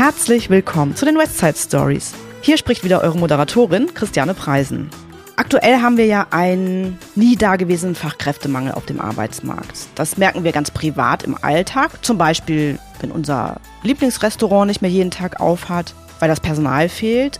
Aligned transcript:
Herzlich 0.00 0.48
willkommen 0.48 0.96
zu 0.96 1.04
den 1.04 1.18
Westside 1.18 1.58
Stories. 1.58 2.14
Hier 2.40 2.56
spricht 2.56 2.84
wieder 2.84 3.02
eure 3.02 3.18
Moderatorin 3.18 3.92
Christiane 3.92 4.32
Preisen. 4.32 4.88
Aktuell 5.36 5.82
haben 5.82 5.98
wir 5.98 6.06
ja 6.06 6.26
einen 6.30 6.98
nie 7.16 7.36
dagewesenen 7.36 7.94
Fachkräftemangel 7.94 8.72
auf 8.72 8.86
dem 8.86 8.98
Arbeitsmarkt. 8.98 9.88
Das 9.96 10.16
merken 10.16 10.42
wir 10.42 10.52
ganz 10.52 10.70
privat 10.70 11.24
im 11.24 11.36
Alltag, 11.44 12.02
zum 12.02 12.16
Beispiel 12.16 12.78
wenn 13.00 13.12
unser 13.12 13.60
Lieblingsrestaurant 13.82 14.68
nicht 14.68 14.80
mehr 14.80 14.90
jeden 14.90 15.10
Tag 15.10 15.38
aufhat, 15.38 15.92
weil 16.18 16.30
das 16.30 16.40
Personal 16.40 16.88
fehlt. 16.88 17.38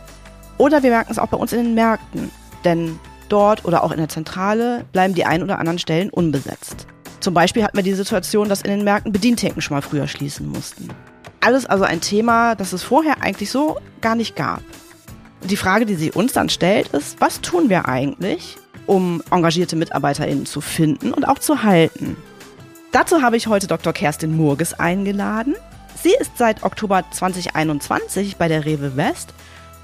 Oder 0.58 0.82
wir 0.82 0.90
merken 0.90 1.12
es 1.12 1.18
auch 1.18 1.28
bei 1.28 1.38
uns 1.38 1.54
in 1.54 1.64
den 1.64 1.74
Märkten, 1.74 2.30
denn 2.66 2.98
dort 3.30 3.64
oder 3.64 3.82
auch 3.82 3.90
in 3.90 3.96
der 3.96 4.10
Zentrale 4.10 4.84
bleiben 4.92 5.14
die 5.14 5.24
ein 5.24 5.42
oder 5.42 5.60
anderen 5.60 5.78
Stellen 5.78 6.10
unbesetzt. 6.10 6.86
Zum 7.20 7.32
Beispiel 7.32 7.64
hatten 7.64 7.78
wir 7.78 7.84
die 7.84 7.94
Situation, 7.94 8.50
dass 8.50 8.60
in 8.60 8.70
den 8.70 8.84
Märkten 8.84 9.12
Bedientheken 9.12 9.62
schon 9.62 9.78
mal 9.78 9.82
früher 9.82 10.06
schließen 10.06 10.46
mussten. 10.46 10.90
Alles 11.42 11.64
also 11.64 11.84
ein 11.84 12.02
Thema, 12.02 12.54
das 12.54 12.74
es 12.74 12.82
vorher 12.82 13.22
eigentlich 13.22 13.50
so 13.50 13.78
gar 14.02 14.14
nicht 14.14 14.36
gab. 14.36 14.62
Die 15.42 15.56
Frage, 15.56 15.86
die 15.86 15.94
sie 15.94 16.12
uns 16.12 16.34
dann 16.34 16.50
stellt, 16.50 16.88
ist, 16.88 17.18
was 17.18 17.40
tun 17.40 17.70
wir 17.70 17.88
eigentlich, 17.88 18.58
um 18.86 19.22
engagierte 19.30 19.74
MitarbeiterInnen 19.74 20.44
zu 20.44 20.60
finden 20.60 21.12
und 21.12 21.26
auch 21.26 21.38
zu 21.38 21.62
halten? 21.62 22.16
Dazu 22.92 23.22
habe 23.22 23.38
ich 23.38 23.46
heute 23.46 23.66
Dr. 23.66 23.94
Kerstin 23.94 24.36
Murges 24.36 24.78
eingeladen. 24.78 25.56
Sie 26.02 26.14
ist 26.20 26.36
seit 26.36 26.62
Oktober 26.62 27.04
2021 27.10 28.36
bei 28.36 28.48
der 28.48 28.66
Rewe 28.66 28.96
West 28.96 29.32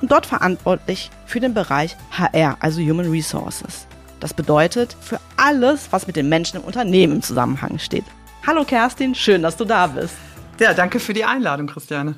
und 0.03 0.13
dort 0.13 0.27
verantwortlich 0.27 1.11
für 1.25 1.41
den 1.41 1.55
Bereich 1.55 1.97
HR, 2.11 2.59
also 2.61 2.83
Human 2.83 3.11
Resources. 3.11 3.87
Das 4.21 4.35
bedeutet 4.35 4.95
für 5.01 5.21
alles, 5.39 5.89
was 5.91 6.07
mit 6.07 6.17
den 6.17 6.29
Menschen 6.29 6.59
im 6.59 6.65
Unternehmen 6.65 7.15
im 7.15 7.23
Zusammenhang 7.23 7.79
steht. 7.79 8.05
Hallo 8.47 8.65
Kerstin, 8.65 9.15
schön, 9.15 9.43
dass 9.43 9.57
du 9.57 9.65
da 9.65 9.87
bist. 9.87 10.17
Ja, 10.59 10.75
danke 10.75 11.01
für 11.01 11.13
die 11.13 11.25
Einladung, 11.25 11.67
Christiane. 11.67 12.17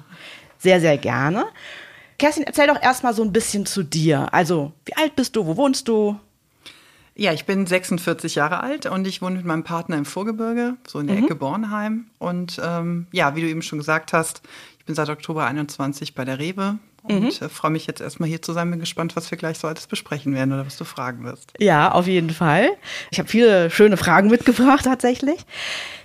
Sehr, 0.59 0.81
sehr 0.81 0.99
gerne. 0.99 1.47
Kerstin, 2.19 2.45
erzähl 2.45 2.67
doch 2.67 2.81
erstmal 2.81 3.15
so 3.15 3.23
ein 3.23 3.33
bisschen 3.33 3.67
zu 3.67 3.83
dir. 3.83 4.33
Also, 4.33 4.73
wie 4.85 4.97
alt 4.97 5.17
bist 5.17 5.37
du? 5.37 5.47
Wo 5.47 5.57
wohnst 5.57 5.89
du? 5.89 6.19
Ja, 7.15 7.33
ich 7.33 7.47
bin 7.47 7.67
46 7.67 8.37
Jahre 8.37 8.61
alt 8.61 8.87
und 8.87 9.07
ich 9.07 9.23
wohne 9.23 9.37
mit 9.37 9.45
meinem 9.45 9.65
Partner 9.65 9.97
im 9.97 10.05
Vorgebirge, 10.05 10.77
so 10.87 11.01
in 11.01 11.09
der 11.09 11.17
mhm. 11.17 11.25
Ecke 11.25 11.35
Bornheim. 11.35 12.07
Und 12.19 12.61
ähm, 12.65 13.09
ja, 13.13 13.35
wie 13.35 13.41
du 13.41 13.49
eben 13.49 13.63
schon 13.63 13.79
gesagt 13.79 14.13
hast, 14.13 14.43
ich 14.79 14.85
bin 14.85 14.95
seit 14.95 15.09
Oktober 15.09 15.45
21 15.45 16.15
bei 16.15 16.25
der 16.25 16.39
Rewe 16.39 16.79
und 17.03 17.23
mhm. 17.23 17.29
äh, 17.29 17.49
freue 17.49 17.71
mich 17.71 17.87
jetzt 17.87 18.01
erstmal 18.01 18.29
hier 18.29 18.43
zu 18.43 18.53
sein. 18.53 18.71
Bin 18.71 18.81
gespannt, 18.81 19.17
was 19.17 19.31
wir 19.31 19.39
gleich 19.39 19.59
so 19.59 19.69
alles 19.69 19.87
besprechen 19.87 20.35
werden 20.35 20.53
oder 20.53 20.67
was 20.67 20.77
du 20.77 20.85
fragen 20.85 21.25
wirst. 21.25 21.53
Ja, 21.59 21.93
auf 21.93 22.07
jeden 22.07 22.31
Fall. 22.31 22.71
Ich 23.11 23.19
habe 23.19 23.29
viele 23.29 23.71
schöne 23.71 23.97
Fragen 23.97 24.29
mitgebracht 24.29 24.85
tatsächlich. 24.85 25.45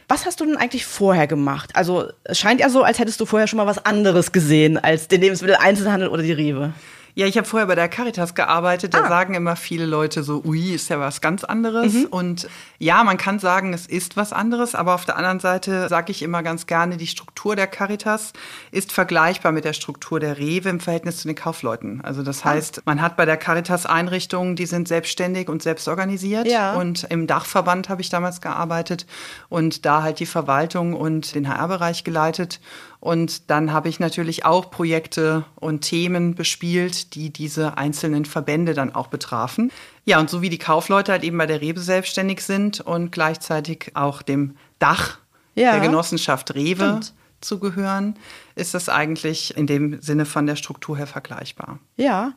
Was 0.07 0.25
hast 0.25 0.39
du 0.39 0.45
denn 0.45 0.57
eigentlich 0.57 0.85
vorher 0.85 1.27
gemacht? 1.27 1.75
Also 1.75 2.09
es 2.23 2.37
scheint 2.37 2.59
ja 2.59 2.69
so, 2.69 2.83
als 2.83 2.99
hättest 2.99 3.19
du 3.19 3.25
vorher 3.25 3.47
schon 3.47 3.57
mal 3.57 3.67
was 3.67 3.83
anderes 3.85 4.31
gesehen 4.31 4.77
als 4.77 5.07
den 5.07 5.21
Lebensmitteleinzelhandel 5.21 6.09
oder 6.09 6.23
die 6.23 6.33
Rewe. 6.33 6.73
Ja, 7.15 7.27
ich 7.27 7.37
habe 7.37 7.47
vorher 7.47 7.67
bei 7.67 7.75
der 7.75 7.89
Caritas 7.89 8.33
gearbeitet. 8.33 8.93
Da 8.93 9.03
ah. 9.03 9.07
sagen 9.07 9.35
immer 9.35 9.55
viele 9.55 9.85
Leute 9.85 10.23
so, 10.23 10.41
ui, 10.43 10.73
ist 10.73 10.89
ja 10.89 10.99
was 10.99 11.21
ganz 11.21 11.43
anderes. 11.43 11.93
Mhm. 11.93 12.05
Und 12.05 12.47
ja, 12.79 13.03
man 13.03 13.17
kann 13.17 13.39
sagen, 13.39 13.73
es 13.73 13.85
ist 13.85 14.17
was 14.17 14.33
anderes, 14.33 14.73
aber 14.73 14.95
auf 14.95 15.05
der 15.05 15.17
anderen 15.17 15.39
Seite 15.39 15.87
sage 15.89 16.11
ich 16.11 16.23
immer 16.23 16.41
ganz 16.41 16.65
gerne, 16.65 16.97
die 16.97 17.07
Struktur 17.07 17.55
der 17.55 17.67
Caritas 17.67 18.33
ist 18.71 18.91
vergleichbar 18.91 19.51
mit 19.51 19.63
der 19.63 19.73
Struktur 19.73 20.19
der 20.19 20.39
Rewe 20.39 20.69
im 20.69 20.79
Verhältnis 20.79 21.17
zu 21.17 21.27
den 21.27 21.35
Kaufleuten. 21.35 22.01
Also 22.01 22.23
das 22.23 22.41
ah. 22.41 22.45
heißt, 22.45 22.81
man 22.85 23.01
hat 23.01 23.15
bei 23.15 23.25
der 23.25 23.37
Caritas 23.37 23.85
Einrichtungen, 23.85 24.55
die 24.55 24.65
sind 24.65 24.87
selbstständig 24.87 25.49
und 25.49 25.61
selbst 25.61 25.87
organisiert. 25.87 26.47
Ja. 26.47 26.73
Und 26.73 27.03
im 27.09 27.27
Dachverband 27.27 27.89
habe 27.89 28.01
ich 28.01 28.09
damals 28.09 28.41
gearbeitet 28.41 29.05
und 29.49 29.85
da 29.85 30.01
halt 30.01 30.19
die 30.19 30.25
Verwaltung 30.25 30.93
und 30.95 31.35
den 31.35 31.47
HR-Bereich 31.47 32.03
geleitet. 32.03 32.59
Und 33.03 33.49
dann 33.49 33.73
habe 33.73 33.89
ich 33.89 33.99
natürlich 33.99 34.45
auch 34.45 34.71
Projekte 34.71 35.43
und 35.55 35.81
Themen 35.81 36.35
bespielt, 36.35 37.15
die 37.15 37.31
diese 37.31 37.77
einzelnen 37.77 38.23
Verbände 38.23 38.73
dann 38.73 38.95
auch 38.95 39.07
betrafen. 39.07 39.73
Ja, 40.05 40.21
und 40.21 40.29
so 40.29 40.41
wie 40.41 40.49
die 40.49 40.57
Kaufleute 40.57 41.11
halt 41.11 41.25
eben 41.25 41.37
bei 41.37 41.45
der 41.45 41.59
Rewe 41.59 41.81
selbstständig 41.81 42.39
sind 42.39 42.79
und 42.79 43.11
gleichzeitig 43.11 43.91
auch 43.95 44.21
dem 44.21 44.55
Dach 44.79 45.17
ja, 45.53 45.73
der 45.73 45.81
Genossenschaft 45.81 46.55
Rewe 46.55 46.75
stimmt. 46.75 47.13
zugehören, 47.41 48.15
ist 48.55 48.73
das 48.73 48.87
eigentlich 48.87 49.57
in 49.57 49.67
dem 49.67 50.01
Sinne 50.01 50.23
von 50.25 50.45
der 50.45 50.55
Struktur 50.55 50.95
her 50.95 51.05
vergleichbar. 51.05 51.79
Ja. 51.97 52.31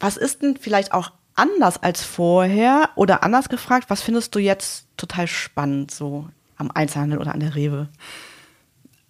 Was 0.00 0.18
ist 0.18 0.42
denn 0.42 0.58
vielleicht 0.60 0.92
auch 0.92 1.12
anders 1.34 1.82
als 1.82 2.04
vorher 2.04 2.90
oder 2.94 3.22
anders 3.22 3.48
gefragt, 3.48 3.88
was 3.88 4.02
findest 4.02 4.34
du 4.34 4.38
jetzt 4.38 4.86
total 4.98 5.28
spannend 5.28 5.92
so 5.92 6.28
am 6.58 6.70
Einzelhandel 6.70 7.20
oder 7.20 7.32
an 7.32 7.40
der 7.40 7.54
Rewe? 7.54 7.88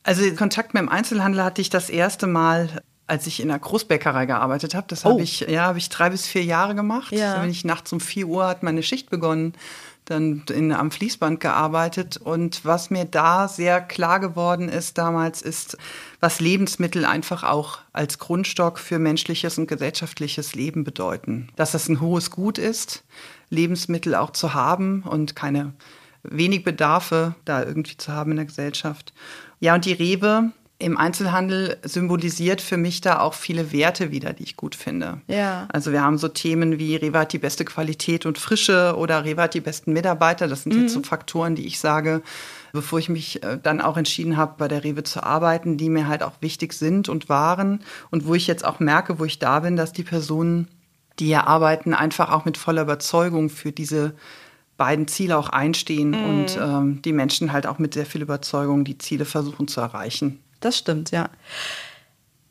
Also 0.04 0.22
Kontakt 0.34 0.74
mit 0.74 0.82
dem 0.82 0.88
Einzelhandel 0.88 1.42
hatte 1.42 1.60
ich 1.60 1.70
das 1.70 1.90
erste 1.90 2.26
Mal, 2.26 2.82
als 3.06 3.26
ich 3.26 3.40
in 3.40 3.48
der 3.48 3.58
Großbäckerei 3.58 4.26
gearbeitet 4.26 4.74
habe. 4.74 4.86
Das 4.88 5.04
oh. 5.04 5.10
habe 5.10 5.22
ich, 5.22 5.40
ja, 5.40 5.62
habe 5.62 5.78
ich 5.78 5.88
drei 5.88 6.10
bis 6.10 6.26
vier 6.26 6.44
Jahre 6.44 6.74
gemacht. 6.74 7.12
Ja. 7.12 7.30
Also 7.30 7.42
wenn 7.42 7.50
ich 7.50 7.64
nachts 7.64 7.92
um 7.92 8.00
vier 8.00 8.28
Uhr 8.28 8.46
hat 8.46 8.62
meine 8.62 8.82
Schicht 8.82 9.10
begonnen, 9.10 9.54
dann 10.04 10.42
in, 10.52 10.72
am 10.72 10.90
Fließband 10.90 11.40
gearbeitet. 11.40 12.18
Und 12.18 12.64
was 12.64 12.90
mir 12.90 13.06
da 13.06 13.48
sehr 13.48 13.80
klar 13.80 14.20
geworden 14.20 14.68
ist 14.68 14.98
damals, 14.98 15.40
ist, 15.40 15.78
was 16.20 16.40
Lebensmittel 16.40 17.06
einfach 17.06 17.42
auch 17.42 17.78
als 17.94 18.18
Grundstock 18.18 18.78
für 18.78 18.98
menschliches 18.98 19.56
und 19.56 19.66
gesellschaftliches 19.66 20.54
Leben 20.54 20.84
bedeuten. 20.84 21.48
Dass 21.56 21.72
das 21.72 21.88
ein 21.88 22.02
hohes 22.02 22.30
Gut 22.30 22.58
ist, 22.58 23.04
Lebensmittel 23.48 24.14
auch 24.14 24.30
zu 24.30 24.52
haben 24.52 25.02
und 25.02 25.34
keine 25.34 25.72
wenig 26.22 26.64
Bedarfe 26.64 27.34
da 27.44 27.62
irgendwie 27.62 27.96
zu 27.96 28.12
haben 28.12 28.32
in 28.32 28.38
der 28.38 28.46
Gesellschaft. 28.46 29.12
Ja, 29.60 29.74
und 29.74 29.84
die 29.84 29.92
Rewe 29.92 30.52
im 30.78 30.98
Einzelhandel 30.98 31.78
symbolisiert 31.82 32.60
für 32.60 32.76
mich 32.76 33.00
da 33.00 33.20
auch 33.20 33.34
viele 33.34 33.72
Werte 33.72 34.10
wieder, 34.10 34.32
die 34.32 34.42
ich 34.42 34.56
gut 34.56 34.74
finde. 34.74 35.20
Ja. 35.28 35.68
Also 35.72 35.92
wir 35.92 36.02
haben 36.02 36.18
so 36.18 36.28
Themen 36.28 36.78
wie 36.78 36.96
Rewe 36.96 37.20
hat 37.20 37.32
die 37.32 37.38
beste 37.38 37.64
Qualität 37.64 38.26
und 38.26 38.38
Frische 38.38 38.94
oder 38.96 39.24
Rewe 39.24 39.42
hat 39.42 39.54
die 39.54 39.60
besten 39.60 39.92
Mitarbeiter. 39.92 40.48
Das 40.48 40.64
sind 40.64 40.74
mhm. 40.74 40.82
jetzt 40.82 40.92
so 40.92 41.02
Faktoren, 41.02 41.54
die 41.54 41.66
ich 41.66 41.78
sage, 41.78 42.22
bevor 42.72 42.98
ich 42.98 43.08
mich 43.08 43.42
äh, 43.44 43.58
dann 43.62 43.80
auch 43.80 43.96
entschieden 43.96 44.36
habe, 44.36 44.56
bei 44.58 44.66
der 44.66 44.82
Rewe 44.82 45.04
zu 45.04 45.22
arbeiten, 45.22 45.76
die 45.76 45.88
mir 45.88 46.08
halt 46.08 46.24
auch 46.24 46.34
wichtig 46.40 46.72
sind 46.72 47.08
und 47.08 47.28
waren 47.28 47.80
und 48.10 48.26
wo 48.26 48.34
ich 48.34 48.48
jetzt 48.48 48.64
auch 48.64 48.80
merke, 48.80 49.20
wo 49.20 49.24
ich 49.24 49.38
da 49.38 49.60
bin, 49.60 49.76
dass 49.76 49.92
die 49.92 50.02
Personen, 50.02 50.66
die 51.20 51.26
hier 51.26 51.46
arbeiten, 51.46 51.94
einfach 51.94 52.32
auch 52.32 52.44
mit 52.44 52.58
voller 52.58 52.82
Überzeugung 52.82 53.48
für 53.48 53.70
diese 53.70 54.14
beiden 54.76 55.06
Ziele 55.08 55.38
auch 55.38 55.48
einstehen 55.48 56.10
mhm. 56.10 56.24
und 56.24 56.56
ähm, 56.56 57.02
die 57.02 57.12
Menschen 57.12 57.52
halt 57.52 57.66
auch 57.66 57.78
mit 57.78 57.94
sehr 57.94 58.06
viel 58.06 58.22
Überzeugung 58.22 58.84
die 58.84 58.98
Ziele 58.98 59.24
versuchen 59.24 59.68
zu 59.68 59.80
erreichen. 59.80 60.42
Das 60.60 60.78
stimmt, 60.78 61.10
ja. 61.10 61.28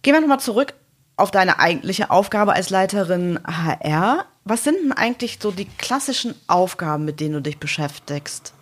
Gehen 0.01 0.13
wir 0.13 0.22
nochmal 0.22 0.39
zurück 0.39 0.73
auf 1.16 1.31
deine 1.31 1.59
eigentliche 1.59 2.11
Aufgabe 2.11 2.53
als 2.53 2.69
Leiterin 2.69 3.39
HR. 3.45 4.25
Was 4.45 4.63
sind 4.63 4.78
denn 4.84 4.91
eigentlich 4.91 5.39
so 5.41 5.51
die 5.51 5.66
klassischen 5.66 6.35
Aufgaben, 6.47 7.06
mit 7.06 7.19
denen 7.19 7.35
du 7.35 7.41
dich 7.41 7.59
beschäftigst? 7.59 8.53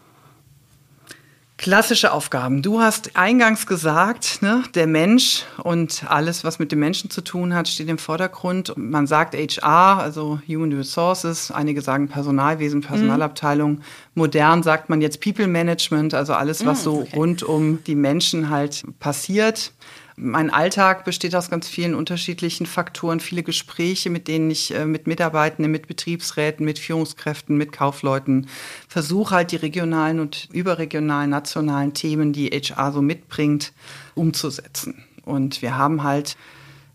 Klassische 1.62 2.12
Aufgaben. 2.12 2.64
Du 2.64 2.82
hast 2.82 3.16
eingangs 3.16 3.68
gesagt, 3.68 4.42
ne, 4.42 4.64
der 4.74 4.88
Mensch 4.88 5.44
und 5.62 6.04
alles, 6.08 6.44
was 6.44 6.58
mit 6.58 6.72
dem 6.72 6.80
Menschen 6.80 7.12
zu 7.12 7.22
tun 7.22 7.54
hat, 7.54 7.68
steht 7.68 7.88
im 7.88 8.00
Vordergrund. 8.00 8.74
Man 8.78 9.06
sagt 9.06 9.36
HR, 9.36 10.00
also 10.00 10.42
Human 10.48 10.74
Resources, 10.74 11.52
einige 11.52 11.84
sagen 11.84 12.08
Personalwesen, 12.08 12.82
Personalabteilung. 12.82 13.74
Mhm. 13.74 13.82
Modern 14.16 14.64
sagt 14.64 14.90
man 14.90 15.02
jetzt 15.02 15.22
People 15.22 15.46
Management, 15.46 16.16
also 16.16 16.34
alles, 16.34 16.66
was 16.66 16.80
mhm, 16.80 16.84
so 16.84 17.00
okay. 17.02 17.16
rund 17.16 17.44
um 17.44 17.84
die 17.84 17.94
Menschen 17.94 18.50
halt 18.50 18.84
passiert. 19.00 19.72
Mein 20.16 20.50
Alltag 20.50 21.06
besteht 21.06 21.36
aus 21.36 21.50
ganz 21.50 21.68
vielen 21.68 21.96
unterschiedlichen 21.96 22.66
Faktoren, 22.66 23.20
viele 23.20 23.44
Gespräche, 23.44 24.10
mit 24.10 24.28
denen 24.28 24.52
ich 24.52 24.74
äh, 24.74 24.86
mit 24.86 25.08
Mitarbeitenden, 25.08 25.72
mit 25.72 25.88
Betriebsräten, 25.88 26.66
mit 26.66 26.80
Führungskräften, 26.80 27.58
mit 27.58 27.72
Kaufleuten 27.72 28.48
versuche 28.88 29.36
halt 29.36 29.52
die 29.52 29.58
regionalen 29.58 30.20
und 30.20 30.50
überregionalen, 30.52 31.30
nationalen 31.30 31.94
Themen, 31.94 32.34
die 32.34 32.50
HR 32.50 32.92
so 32.92 33.02
mitbringt, 33.02 33.74
umzusetzen. 34.16 35.04
Und 35.24 35.62
wir 35.62 35.78
haben 35.78 36.04
halt 36.04 36.36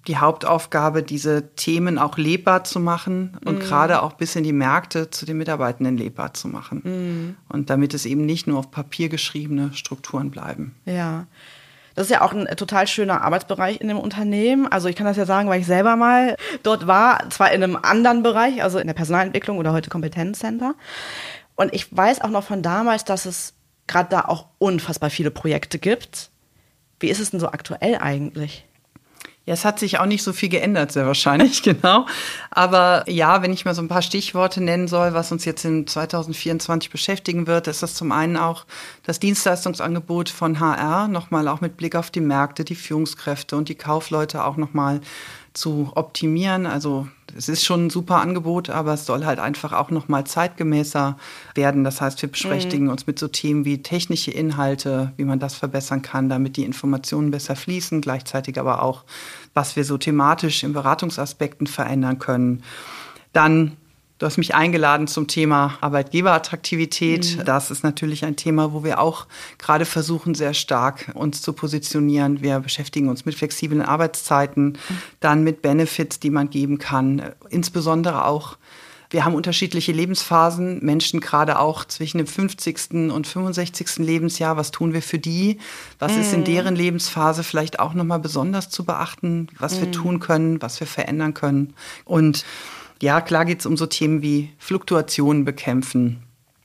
die 0.06 0.18
Hauptaufgabe, 0.18 1.02
diese 1.02 1.54
Themen 1.56 1.98
auch 1.98 2.16
lebbar 2.16 2.64
zu 2.64 2.78
machen 2.78 3.36
und 3.44 3.58
mm. 3.58 3.62
gerade 3.62 4.02
auch 4.02 4.12
bis 4.12 4.36
in 4.36 4.44
die 4.44 4.52
Märkte 4.52 5.10
zu 5.10 5.26
den 5.26 5.38
Mitarbeitenden 5.38 5.96
lebbar 5.96 6.32
zu 6.32 6.48
machen. 6.48 7.36
Mm. 7.48 7.52
Und 7.52 7.70
damit 7.70 7.92
es 7.92 8.06
eben 8.06 8.24
nicht 8.24 8.46
nur 8.46 8.58
auf 8.58 8.70
Papier 8.70 9.08
geschriebene 9.08 9.72
Strukturen 9.74 10.30
bleiben. 10.30 10.74
Ja. 10.84 11.26
Das 11.96 12.06
ist 12.06 12.10
ja 12.12 12.20
auch 12.20 12.32
ein 12.32 12.46
total 12.56 12.87
schöner 12.87 13.22
Arbeitsbereich 13.22 13.81
in 13.81 13.88
dem 13.88 13.98
Unternehmen. 13.98 14.70
Also 14.70 14.88
ich 14.88 14.96
kann 14.96 15.06
das 15.06 15.16
ja 15.16 15.25
sagen, 15.25 15.48
weil 15.48 15.60
ich 15.60 15.66
selber 15.66 15.96
mal 15.96 16.37
dort 16.62 16.87
war, 16.87 17.28
zwar 17.31 17.50
in 17.52 17.62
einem 17.62 17.76
anderen 17.76 18.22
Bereich, 18.22 18.62
also 18.62 18.78
in 18.78 18.87
der 18.87 18.94
Personalentwicklung 18.94 19.56
oder 19.56 19.72
heute 19.72 19.88
Kompetenzcenter. 19.88 20.75
Und 21.56 21.72
ich 21.75 21.94
weiß 21.96 22.20
auch 22.20 22.28
noch 22.28 22.44
von 22.44 22.62
damals, 22.62 23.04
dass 23.04 23.25
es 23.25 23.54
gerade 23.87 24.10
da 24.10 24.20
auch 24.26 24.46
unfassbar 24.58 25.08
viele 25.08 25.31
Projekte 25.31 25.78
gibt. 25.78 26.31
Wie 27.00 27.08
ist 27.08 27.19
es 27.19 27.31
denn 27.31 27.40
so 27.40 27.48
aktuell 27.48 27.96
eigentlich? 27.96 28.66
Ja, 29.46 29.54
es 29.54 29.64
hat 29.64 29.78
sich 29.78 30.00
auch 30.00 30.06
nicht 30.06 30.25
so 30.25 30.32
viel 30.32 30.48
geändert, 30.48 30.90
sehr 30.90 31.06
wahrscheinlich, 31.06 31.62
genau. 31.62 32.06
Aber 32.50 33.08
ja, 33.08 33.43
wenn 33.43 33.52
ich 33.52 33.64
mal 33.64 33.76
so 33.76 33.82
ein 33.82 33.87
paar 33.87 34.02
Stichworte 34.02 34.60
nennen 34.60 34.88
soll, 34.88 35.14
was 35.14 35.31
uns 35.31 35.44
jetzt 35.44 35.64
in 35.64 35.87
2024 35.87 36.90
beschäftigen 36.90 37.46
wird, 37.46 37.69
ist 37.69 37.81
das 37.81 37.94
zum 37.94 38.10
einen 38.10 38.37
auch 38.37 38.64
das 39.04 39.20
Dienstleistungsangebot 39.20 40.31
von 40.31 40.58
HR, 40.58 41.06
nochmal 41.06 41.46
auch 41.46 41.60
mit 41.60 41.76
Blick 41.76 41.94
auf 41.94 42.10
die 42.10 42.20
Märkte, 42.20 42.64
die 42.64 42.75
Führungskräfte 42.75 43.56
und 43.56 43.69
die 43.69 43.76
Kaufleute 43.76 44.44
auch 44.44 44.56
nochmal 44.56 45.00
zu 45.56 45.90
optimieren. 45.94 46.66
Also 46.66 47.08
es 47.36 47.48
ist 47.48 47.64
schon 47.64 47.86
ein 47.86 47.90
super 47.90 48.20
Angebot, 48.20 48.70
aber 48.70 48.94
es 48.94 49.06
soll 49.06 49.24
halt 49.24 49.38
einfach 49.38 49.72
auch 49.72 49.90
noch 49.90 50.08
mal 50.08 50.24
zeitgemäßer 50.24 51.16
werden. 51.54 51.84
Das 51.84 52.00
heißt, 52.00 52.20
wir 52.22 52.30
beschäftigen 52.30 52.84
mhm. 52.84 52.90
uns 52.90 53.06
mit 53.06 53.18
so 53.18 53.28
Themen 53.28 53.64
wie 53.64 53.82
technische 53.82 54.30
Inhalte, 54.30 55.12
wie 55.16 55.24
man 55.24 55.38
das 55.38 55.54
verbessern 55.54 56.02
kann, 56.02 56.28
damit 56.28 56.56
die 56.56 56.64
Informationen 56.64 57.30
besser 57.30 57.56
fließen, 57.56 58.00
gleichzeitig 58.00 58.58
aber 58.58 58.82
auch, 58.82 59.04
was 59.54 59.76
wir 59.76 59.84
so 59.84 59.98
thematisch 59.98 60.62
in 60.62 60.72
Beratungsaspekten 60.72 61.66
verändern 61.66 62.18
können. 62.18 62.62
Dann 63.32 63.76
Du 64.18 64.24
hast 64.24 64.38
mich 64.38 64.54
eingeladen 64.54 65.08
zum 65.08 65.26
Thema 65.26 65.76
Arbeitgeberattraktivität. 65.82 67.36
Mhm. 67.36 67.44
Das 67.44 67.70
ist 67.70 67.84
natürlich 67.84 68.24
ein 68.24 68.36
Thema, 68.36 68.72
wo 68.72 68.82
wir 68.82 68.98
auch 68.98 69.26
gerade 69.58 69.84
versuchen, 69.84 70.34
sehr 70.34 70.54
stark 70.54 71.12
uns 71.14 71.42
zu 71.42 71.52
positionieren. 71.52 72.40
Wir 72.40 72.60
beschäftigen 72.60 73.10
uns 73.10 73.26
mit 73.26 73.34
flexiblen 73.34 73.82
Arbeitszeiten, 73.82 74.68
mhm. 74.68 75.02
dann 75.20 75.44
mit 75.44 75.60
Benefits, 75.60 76.18
die 76.18 76.30
man 76.30 76.48
geben 76.48 76.78
kann. 76.78 77.32
Insbesondere 77.50 78.24
auch 78.24 78.56
wir 79.10 79.24
haben 79.24 79.34
unterschiedliche 79.34 79.92
Lebensphasen, 79.92 80.84
Menschen 80.84 81.20
gerade 81.20 81.60
auch 81.60 81.84
zwischen 81.84 82.18
dem 82.18 82.26
50. 82.26 83.12
und 83.12 83.26
65. 83.26 83.98
Lebensjahr. 83.98 84.56
Was 84.56 84.72
tun 84.72 84.94
wir 84.94 85.02
für 85.02 85.20
die? 85.20 85.58
Was 86.00 86.16
mm. 86.16 86.20
ist 86.20 86.32
in 86.32 86.40
mhm. 86.40 86.44
deren 86.44 86.76
Lebensphase 86.76 87.44
vielleicht 87.44 87.78
auch 87.78 87.94
nochmal 87.94 88.18
besonders 88.18 88.68
zu 88.68 88.84
beachten? 88.84 89.46
Was 89.58 89.78
wir 89.78 89.86
mhm. 89.86 89.92
tun 89.92 90.20
können, 90.20 90.60
was 90.60 90.80
wir 90.80 90.88
verändern 90.88 91.34
können? 91.34 91.74
Und 92.04 92.44
ja, 93.02 93.20
klar 93.20 93.44
geht 93.44 93.60
es 93.60 93.66
um 93.66 93.76
so 93.76 93.87
Themen 93.87 94.22
wie 94.22 94.52
Fluktuationen 94.58 95.44
bekämpfen. 95.44 96.22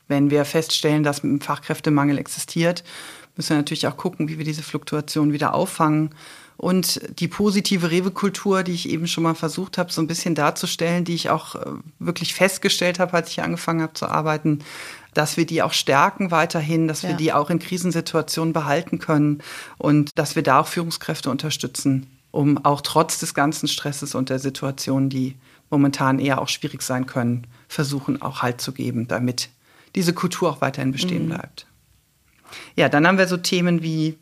Wenn 0.08 0.30
wir 0.30 0.46
feststellen, 0.46 1.04
dass 1.04 1.24
ein 1.24 1.42
Fachkräftemangel 1.42 2.18
existiert, 2.18 2.84
müssen 3.36 3.52
wir 3.52 3.58
natürlich 3.58 3.88
auch 3.88 3.98
gucken, 3.98 4.28
wie 4.28 4.38
wir 4.38 4.46
diese 4.46 4.64
Fluktuation 4.64 5.34
wieder 5.34 5.54
auffangen. 5.54 6.14
Und 6.58 7.02
die 7.20 7.28
positive 7.28 7.90
Rewe-Kultur, 7.90 8.62
die 8.62 8.74
ich 8.74 8.88
eben 8.88 9.08
schon 9.08 9.24
mal 9.24 9.34
versucht 9.34 9.80
habe, 9.80 9.92
so 9.92 10.00
ein 10.00 10.08
bisschen 10.08 10.36
darzustellen, 10.36 11.06
die 11.06 11.16
ich 11.16 11.32
auch 11.32 11.56
äh, 11.56 11.66
wirklich 11.98 12.36
festgestellt 12.36 13.00
habe, 13.00 13.14
als 13.14 13.32
ich 13.32 13.42
angefangen 13.42 13.82
habe 13.82 13.94
zu 13.94 14.06
arbeiten, 14.06 14.60
dass 15.16 15.38
wir 15.38 15.46
die 15.46 15.64
auch 15.64 15.74
stärken 15.74 16.30
weiterhin, 16.30 16.88
dass 16.88 17.04
wir 17.04 17.16
die 17.16 17.34
auch 17.34 17.50
in 17.50 17.60
Krisensituationen 17.60 18.54
behalten 18.54 19.00
können 19.00 19.40
und 19.78 20.12
dass 20.16 20.36
wir 20.36 20.44
da 20.44 20.62
auch 20.62 20.68
Führungskräfte 20.68 21.30
unterstützen, 21.30 22.08
um 22.30 22.64
auch 22.64 22.82
trotz 22.82 23.20
des 23.20 23.34
ganzen 23.34 23.68
Stresses 23.68 24.14
und 24.14 24.30
der 24.30 24.40
Situation, 24.40 25.10
die 25.10 25.36
momentan 25.72 26.20
eher 26.20 26.42
auch 26.42 26.50
schwierig 26.50 26.82
sein 26.82 27.06
können, 27.06 27.48
versuchen 27.68 28.22
auch 28.22 28.42
Halt 28.42 28.62
zu 28.62 28.74
geben, 28.74 29.08
damit 29.08 29.50
diese 29.96 30.14
Kultur 30.14 30.50
auch 30.50 30.62
weiterhin 30.62 30.92
bestehen 30.92 31.26
mhm. 31.26 31.30
bleibt. 31.30 31.68
Ja, 32.76 32.90
dann 32.90 33.08
haben 33.08 33.18
wir 33.18 33.28
so 33.28 33.38
Themen 33.38 33.82
wie, 33.82 34.18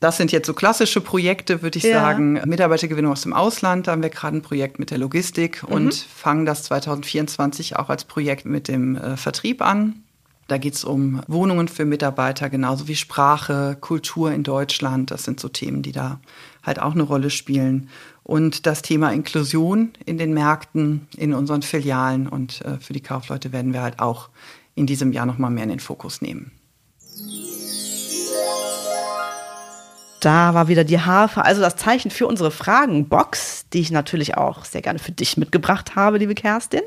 das 0.00 0.16
sind 0.16 0.32
jetzt 0.32 0.46
so 0.46 0.54
klassische 0.54 1.00
Projekte, 1.00 1.62
würde 1.62 1.78
ich 1.78 1.84
ja. 1.84 2.00
sagen, 2.00 2.40
Mitarbeitergewinnung 2.44 3.12
aus 3.12 3.22
dem 3.22 3.32
Ausland. 3.32 3.86
Da 3.86 3.92
haben 3.92 4.02
wir 4.02 4.10
gerade 4.10 4.36
ein 4.36 4.42
Projekt 4.42 4.78
mit 4.78 4.90
der 4.90 4.98
Logistik 4.98 5.62
mhm. 5.62 5.74
und 5.74 5.94
fangen 5.94 6.46
das 6.46 6.64
2024 6.64 7.76
auch 7.76 7.88
als 7.88 8.04
Projekt 8.04 8.44
mit 8.44 8.68
dem 8.68 8.96
äh, 8.96 9.16
Vertrieb 9.16 9.62
an. 9.62 10.02
Da 10.46 10.58
geht 10.58 10.74
es 10.74 10.84
um 10.84 11.22
Wohnungen 11.26 11.68
für 11.68 11.86
Mitarbeiter, 11.86 12.50
genauso 12.50 12.86
wie 12.86 12.96
Sprache, 12.96 13.78
Kultur 13.80 14.30
in 14.30 14.42
Deutschland. 14.42 15.10
Das 15.10 15.24
sind 15.24 15.40
so 15.40 15.48
Themen, 15.48 15.80
die 15.80 15.92
da 15.92 16.20
halt 16.62 16.80
auch 16.80 16.92
eine 16.92 17.02
Rolle 17.02 17.30
spielen 17.30 17.88
und 18.24 18.66
das 18.66 18.82
Thema 18.82 19.12
Inklusion 19.12 19.92
in 20.04 20.18
den 20.18 20.34
Märkten, 20.34 21.06
in 21.16 21.34
unseren 21.34 21.62
Filialen 21.62 22.26
und 22.26 22.62
äh, 22.62 22.78
für 22.78 22.94
die 22.94 23.02
Kaufleute 23.02 23.52
werden 23.52 23.72
wir 23.72 23.82
halt 23.82 24.00
auch 24.00 24.30
in 24.74 24.86
diesem 24.86 25.12
Jahr 25.12 25.26
noch 25.26 25.38
mal 25.38 25.50
mehr 25.50 25.64
in 25.64 25.70
den 25.70 25.80
Fokus 25.80 26.20
nehmen. 26.20 26.50
Da 30.20 30.54
war 30.54 30.68
wieder 30.68 30.84
die 30.84 30.98
Harfe, 30.98 31.44
also 31.44 31.60
das 31.60 31.76
Zeichen 31.76 32.10
für 32.10 32.26
unsere 32.26 32.50
Fragenbox, 32.50 33.66
die 33.74 33.80
ich 33.80 33.90
natürlich 33.90 34.38
auch 34.38 34.64
sehr 34.64 34.80
gerne 34.80 34.98
für 34.98 35.12
dich 35.12 35.36
mitgebracht 35.36 35.96
habe, 35.96 36.16
liebe 36.16 36.34
Kerstin. 36.34 36.80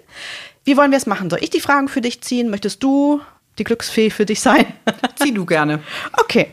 Wie 0.63 0.75
wollen 0.75 0.89
wir 0.89 0.97
es 0.97 1.05
machen? 1.05 1.29
Soll 1.29 1.43
ich 1.43 1.51
die 1.51 1.61
Fragen 1.61 1.87
für 1.87 2.01
dich 2.01 2.21
ziehen? 2.21 2.49
Möchtest 2.49 2.81
du 2.81 3.21
die 3.59 3.63
Glücksfee 3.63 4.09
für 4.09 4.25
dich 4.25 4.41
sein? 4.41 4.65
Zieh 5.15 5.31
du 5.31 5.45
gerne. 5.45 5.83
Okay. 6.13 6.51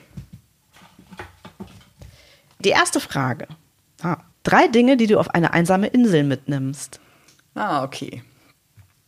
Die 2.59 2.69
erste 2.69 3.01
Frage. 3.01 3.49
Ah, 4.03 4.19
Drei 4.45 4.69
Dinge, 4.69 4.97
die 4.97 5.07
du 5.07 5.19
auf 5.19 5.31
eine 5.31 5.53
einsame 5.53 5.89
Insel 5.89 6.23
mitnimmst. 6.23 7.01
Ah, 7.55 7.83
okay. 7.83 8.23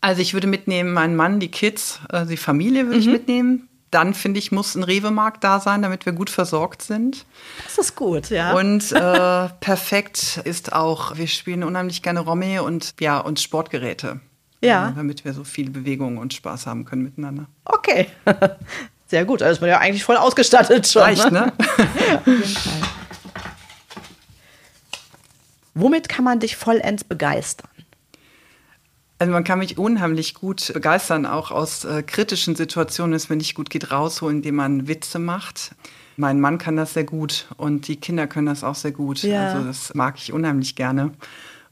Also 0.00 0.23
ich 0.23 0.35
würde 0.35 0.47
mitnehmen 0.47 0.93
meinen 0.93 1.17
Mann, 1.17 1.41
die 1.41 1.50
Kids, 1.50 2.00
äh, 2.11 2.27
die 2.27 2.37
Familie 2.37 2.87
würde 2.87 2.97
mhm. 2.97 3.03
ich 3.03 3.09
mitnehmen. 3.09 3.69
Dann 3.91 4.15
finde 4.15 4.38
ich, 4.38 4.50
muss 4.50 4.75
ein 4.75 4.83
Rewe-Markt 4.83 5.44
da 5.44 5.61
sein, 5.61 5.83
damit 5.83 6.06
wir 6.06 6.12
gut 6.12 6.29
versorgt 6.29 6.83
sind. 6.83 7.25
Das 7.65 7.79
ist 7.79 7.97
gut, 7.97 8.31
ja. 8.31 8.53
Und 8.53 8.93
äh, 8.93 9.49
perfekt 9.61 10.41
ist 10.44 10.73
auch, 10.73 11.17
wir 11.17 11.29
spielen 11.29 11.62
unheimlich 11.62 12.03
gerne 12.03 12.21
Romme 12.21 12.62
und 12.62 12.94
ja, 13.00 13.19
und 13.19 13.41
Sportgeräte. 13.41 14.21
Ja. 14.62 14.93
damit 14.97 15.25
wir 15.25 15.32
so 15.32 15.44
viel 15.44 15.71
Bewegung 15.71 16.17
und 16.17 16.35
Spaß 16.35 16.67
haben 16.67 16.87
können 16.87 17.03
miteinander. 17.03 17.47
Okay. 17.65 18.09
Sehr 19.06 19.25
gut. 19.25 19.43
Also 19.43 19.56
ist 19.56 19.61
man 19.61 19.71
ja 19.71 19.79
eigentlich 19.79 20.03
voll 20.03 20.17
ausgestattet 20.17 20.89
schon. 20.89 21.03
Reicht, 21.03 21.31
ne? 21.31 21.53
ne? 21.53 21.53
Auf 22.19 22.27
jeden 22.27 22.44
Fall. 22.44 22.95
Womit 25.78 26.08
kann 26.08 26.25
man 26.25 26.40
dich 26.40 26.56
vollends 26.56 27.05
begeistern? 27.05 27.69
Also 29.19 29.31
man 29.31 29.44
kann 29.44 29.58
mich 29.58 29.76
unheimlich 29.76 30.32
gut 30.32 30.73
begeistern, 30.73 31.26
auch 31.26 31.50
aus 31.50 31.84
äh, 31.84 32.02
kritischen 32.02 32.56
Situationen, 32.56 33.12
wenn 33.12 33.17
es 33.17 33.28
mir 33.28 33.37
nicht 33.37 33.55
gut 33.55 33.69
geht, 33.69 33.93
rausholen, 33.93 34.38
indem 34.38 34.56
man 34.56 34.88
Witze 34.88 35.19
macht. 35.19 35.75
Mein 36.17 36.40
Mann 36.40 36.56
kann 36.56 36.76
das 36.76 36.94
sehr 36.94 37.05
gut 37.05 37.46
und 37.58 37.88
die 37.88 37.96
Kinder 37.96 38.26
können 38.26 38.46
das 38.46 38.64
auch 38.64 38.75
sehr 38.75 38.93
gut. 38.93 39.23
Ja. 39.23 39.49
Also 39.49 39.67
das 39.67 39.94
mag 39.94 40.17
ich 40.17 40.32
unheimlich 40.32 40.76
gerne. 40.76 41.12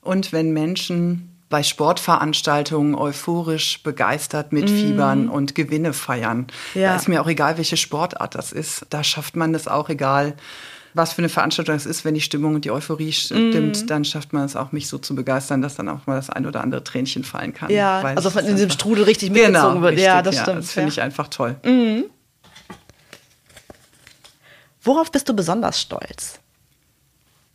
Und 0.02 0.32
wenn 0.32 0.52
Menschen 0.52 1.30
bei 1.48 1.62
Sportveranstaltungen 1.62 2.94
euphorisch 2.94 3.82
begeistert 3.82 4.52
mitfiebern 4.52 5.26
mm. 5.26 5.30
und 5.30 5.54
Gewinne 5.54 5.94
feiern, 5.94 6.48
ja. 6.74 6.90
da 6.90 6.96
ist 6.96 7.08
mir 7.08 7.22
auch 7.22 7.28
egal, 7.28 7.56
welche 7.56 7.78
Sportart 7.78 8.34
das 8.34 8.52
ist. 8.52 8.84
Da 8.90 9.02
schafft 9.02 9.34
man 9.34 9.54
das 9.54 9.66
auch, 9.66 9.88
egal 9.88 10.34
was 10.94 11.12
für 11.12 11.18
eine 11.18 11.28
Veranstaltung 11.28 11.74
es 11.74 11.86
ist, 11.86 12.04
wenn 12.04 12.14
die 12.14 12.20
Stimmung 12.20 12.54
und 12.54 12.64
die 12.64 12.70
Euphorie 12.70 13.12
stimmt, 13.12 13.84
mm. 13.84 13.86
dann 13.86 14.04
schafft 14.04 14.32
man 14.32 14.44
es 14.44 14.54
auch, 14.54 14.70
mich 14.70 14.88
so 14.88 14.98
zu 14.98 15.14
begeistern, 15.14 15.60
dass 15.60 15.74
dann 15.74 15.88
auch 15.88 16.06
mal 16.06 16.14
das 16.14 16.30
ein 16.30 16.46
oder 16.46 16.62
andere 16.62 16.84
Tränchen 16.84 17.24
fallen 17.24 17.52
kann. 17.52 17.70
Ja, 17.70 18.00
also 18.00 18.38
in 18.38 18.54
diesem 18.54 18.70
Strudel 18.70 19.04
richtig 19.04 19.32
genau, 19.32 19.42
mitgezogen 19.42 19.74
genau, 19.74 19.82
wird. 19.82 19.92
Richtig, 19.92 20.06
ja, 20.06 20.22
das 20.22 20.36
ja, 20.36 20.42
stimmt. 20.42 20.58
Das 20.58 20.72
finde 20.72 20.88
ich 20.90 21.02
einfach 21.02 21.28
toll. 21.28 21.56
Mm. 21.64 22.04
Worauf 24.82 25.10
bist 25.10 25.28
du 25.28 25.34
besonders 25.34 25.80
stolz? 25.80 26.38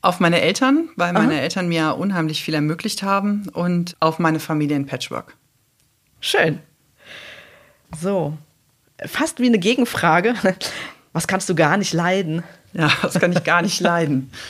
Auf 0.01 0.19
meine 0.19 0.41
Eltern, 0.41 0.89
weil 0.96 1.15
Aha. 1.15 1.24
meine 1.24 1.39
Eltern 1.39 1.69
mir 1.69 1.96
unheimlich 1.98 2.43
viel 2.43 2.53
ermöglicht 2.53 3.03
haben 3.03 3.50
und 3.50 3.96
auf 4.00 4.19
meine 4.19 4.39
Familie 4.39 4.75
in 4.75 4.86
Patchwork. 4.86 5.36
Schön. 6.19 6.60
So, 8.00 8.38
fast 9.05 9.39
wie 9.39 9.48
eine 9.48 9.60
Gegenfrage. 9.60 10.36
Was 11.19 11.27
kannst 11.27 11.49
du 11.49 11.55
gar 11.55 11.75
nicht 11.75 11.91
leiden? 11.91 12.43
Ja, 12.71 12.89
das 13.01 13.19
kann 13.19 13.33
ich 13.33 13.43
gar 13.43 13.61
nicht 13.61 13.81
leiden. 13.81 14.31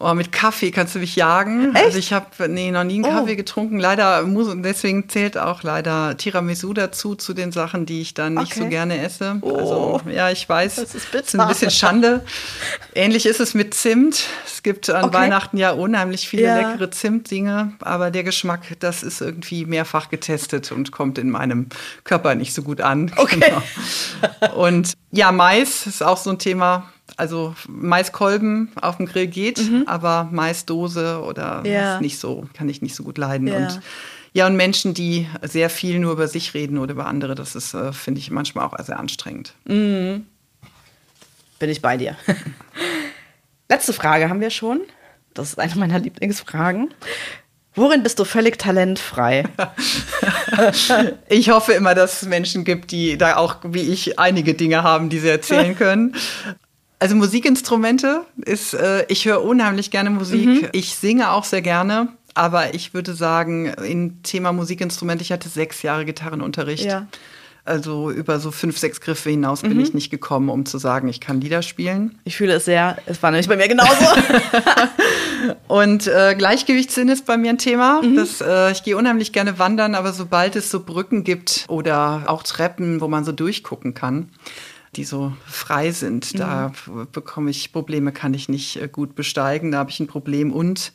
Oh, 0.00 0.14
mit 0.14 0.30
Kaffee 0.30 0.70
kannst 0.70 0.94
du 0.94 1.00
mich 1.00 1.16
jagen. 1.16 1.74
Echt? 1.74 1.86
Also 1.86 1.98
ich 1.98 2.12
habe 2.12 2.48
nee, 2.48 2.70
noch 2.70 2.84
nie 2.84 2.94
einen 2.94 3.02
Kaffee 3.02 3.32
oh. 3.32 3.36
getrunken. 3.36 3.80
Leider 3.80 4.22
muss 4.22 4.48
deswegen 4.54 5.08
zählt 5.08 5.36
auch 5.36 5.64
leider 5.64 6.16
Tiramisu 6.16 6.72
dazu 6.72 7.16
zu 7.16 7.34
den 7.34 7.50
Sachen, 7.50 7.84
die 7.84 8.00
ich 8.00 8.14
dann 8.14 8.34
nicht 8.34 8.52
okay. 8.52 8.60
so 8.60 8.68
gerne 8.68 9.02
esse. 9.02 9.38
Oh. 9.40 9.56
Also 9.56 10.00
ja, 10.08 10.30
ich 10.30 10.48
weiß, 10.48 10.76
das 10.76 10.94
ist, 10.94 11.12
ist 11.12 11.34
ein 11.36 11.48
bisschen 11.48 11.72
Schande. 11.72 12.24
Ähnlich 12.94 13.26
ist 13.26 13.40
es 13.40 13.54
mit 13.54 13.74
Zimt. 13.74 14.26
Es 14.46 14.62
gibt 14.62 14.88
an 14.88 15.06
okay. 15.06 15.14
Weihnachten 15.14 15.56
ja 15.56 15.72
unheimlich 15.72 16.28
viele 16.28 16.44
ja. 16.44 16.70
leckere 16.70 16.92
Zimtdinge, 16.92 17.72
aber 17.80 18.12
der 18.12 18.22
Geschmack, 18.22 18.76
das 18.78 19.02
ist 19.02 19.20
irgendwie 19.20 19.64
mehrfach 19.64 20.10
getestet 20.10 20.70
und 20.70 20.92
kommt 20.92 21.18
in 21.18 21.28
meinem 21.28 21.70
Körper 22.04 22.36
nicht 22.36 22.54
so 22.54 22.62
gut 22.62 22.80
an. 22.80 23.10
Okay. 23.16 23.40
Genau. 23.40 24.54
Und 24.54 24.92
ja, 25.10 25.32
Mais 25.32 25.88
ist 25.88 26.04
auch 26.04 26.18
so 26.18 26.30
ein 26.30 26.38
Thema 26.38 26.92
also 27.16 27.54
Maiskolben 27.68 28.70
auf 28.80 28.98
dem 28.98 29.06
Grill 29.06 29.26
geht, 29.26 29.58
mhm. 29.58 29.84
aber 29.86 30.28
Maisdose 30.30 31.22
oder 31.22 31.62
ja. 31.64 32.00
nicht 32.00 32.18
so, 32.18 32.46
kann 32.54 32.68
ich 32.68 32.82
nicht 32.82 32.94
so 32.94 33.02
gut 33.02 33.18
leiden. 33.18 33.48
Ja. 33.48 33.56
Und 33.56 33.80
ja, 34.34 34.46
und 34.46 34.56
Menschen, 34.56 34.94
die 34.94 35.26
sehr 35.42 35.70
viel 35.70 35.98
nur 35.98 36.12
über 36.12 36.28
sich 36.28 36.54
reden 36.54 36.78
oder 36.78 36.92
über 36.92 37.06
andere, 37.06 37.34
das 37.34 37.56
ist, 37.56 37.74
äh, 37.74 37.92
finde 37.92 38.20
ich, 38.20 38.30
manchmal 38.30 38.66
auch 38.66 38.78
sehr 38.84 38.98
anstrengend. 38.98 39.54
Mhm. 39.64 40.26
Bin 41.58 41.70
ich 41.70 41.82
bei 41.82 41.96
dir. 41.96 42.16
Letzte 43.68 43.92
Frage 43.92 44.28
haben 44.28 44.40
wir 44.40 44.50
schon. 44.50 44.80
Das 45.34 45.48
ist 45.50 45.58
eine 45.58 45.74
meiner 45.76 45.98
Lieblingsfragen. 45.98 46.94
Worin 47.74 48.02
bist 48.02 48.18
du 48.18 48.24
völlig 48.24 48.58
talentfrei? 48.58 49.44
ich 51.28 51.50
hoffe 51.50 51.74
immer, 51.74 51.94
dass 51.94 52.22
es 52.22 52.28
Menschen 52.28 52.64
gibt, 52.64 52.90
die 52.90 53.16
da 53.16 53.36
auch 53.36 53.56
wie 53.62 53.92
ich 53.92 54.18
einige 54.18 54.54
Dinge 54.54 54.82
haben, 54.82 55.10
die 55.10 55.20
sie 55.20 55.28
erzählen 55.28 55.76
können. 55.78 56.16
Also 56.98 57.14
Musikinstrumente 57.14 58.24
ist, 58.44 58.74
äh, 58.74 59.04
ich 59.08 59.24
höre 59.24 59.42
unheimlich 59.42 59.90
gerne 59.90 60.10
Musik. 60.10 60.46
Mhm. 60.46 60.68
Ich 60.72 60.94
singe 60.94 61.30
auch 61.30 61.44
sehr 61.44 61.62
gerne. 61.62 62.08
Aber 62.34 62.74
ich 62.74 62.94
würde 62.94 63.14
sagen, 63.14 63.66
im 63.66 64.22
Thema 64.22 64.52
Musikinstrumente, 64.52 65.22
ich 65.22 65.32
hatte 65.32 65.48
sechs 65.48 65.82
Jahre 65.82 66.04
Gitarrenunterricht. 66.04 66.84
Ja. 66.84 67.08
Also 67.64 68.10
über 68.10 68.38
so 68.38 68.50
fünf, 68.50 68.78
sechs 68.78 69.00
Griffe 69.00 69.28
hinaus 69.28 69.60
bin 69.60 69.74
mhm. 69.74 69.80
ich 69.80 69.92
nicht 69.92 70.08
gekommen, 70.08 70.48
um 70.48 70.64
zu 70.64 70.78
sagen, 70.78 71.08
ich 71.08 71.20
kann 71.20 71.40
Lieder 71.40 71.60
spielen. 71.62 72.18
Ich 72.24 72.36
fühle 72.36 72.54
es 72.54 72.64
sehr. 72.64 72.96
Es 73.06 73.22
war 73.22 73.30
nämlich 73.30 73.48
bei 73.48 73.56
mir 73.56 73.68
genauso. 73.68 74.06
und 75.68 76.06
äh, 76.06 76.34
Gleichgewichtssinn 76.38 77.08
ist 77.08 77.26
bei 77.26 77.36
mir 77.36 77.50
ein 77.50 77.58
Thema. 77.58 78.00
Mhm. 78.02 78.16
Das, 78.16 78.40
äh, 78.40 78.72
ich 78.72 78.84
gehe 78.84 78.96
unheimlich 78.96 79.32
gerne 79.32 79.58
wandern, 79.58 79.94
aber 79.94 80.12
sobald 80.12 80.56
es 80.56 80.70
so 80.70 80.80
Brücken 80.82 81.24
gibt 81.24 81.66
oder 81.68 82.22
auch 82.26 82.42
Treppen, 82.42 83.02
wo 83.02 83.08
man 83.08 83.24
so 83.24 83.32
durchgucken 83.32 83.92
kann, 83.92 84.30
die 84.96 85.04
so 85.04 85.32
frei 85.46 85.90
sind, 85.92 86.34
mhm. 86.34 86.38
da 86.38 86.72
bekomme 87.12 87.50
ich 87.50 87.72
Probleme, 87.72 88.12
kann 88.12 88.34
ich 88.34 88.48
nicht 88.48 88.80
äh, 88.80 88.88
gut 88.88 89.14
besteigen. 89.14 89.72
Da 89.72 89.78
habe 89.78 89.90
ich 89.90 90.00
ein 90.00 90.06
Problem 90.06 90.52
und 90.52 90.92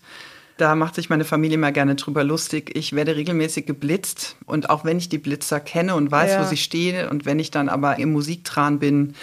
da 0.58 0.76
macht 0.76 0.96
sich 0.96 1.10
meine 1.10 1.26
Familie 1.26 1.56
immer 1.56 1.72
gerne 1.72 1.96
drüber 1.96 2.24
lustig. 2.24 2.72
Ich 2.76 2.94
werde 2.94 3.16
regelmäßig 3.16 3.66
geblitzt 3.66 4.36
und 4.46 4.70
auch 4.70 4.86
wenn 4.86 4.98
ich 4.98 5.10
die 5.10 5.18
Blitzer 5.18 5.60
kenne 5.60 5.96
und 5.96 6.12
weiß, 6.12 6.32
ja. 6.32 6.42
wo 6.42 6.48
sie 6.48 6.58
stehen 6.58 7.08
und 7.10 7.26
wenn 7.26 7.40
ich 7.40 7.52
dann 7.52 7.70
aber 7.70 7.98
im 8.00 8.12
Musiktran 8.12 8.80
bin 8.80 9.16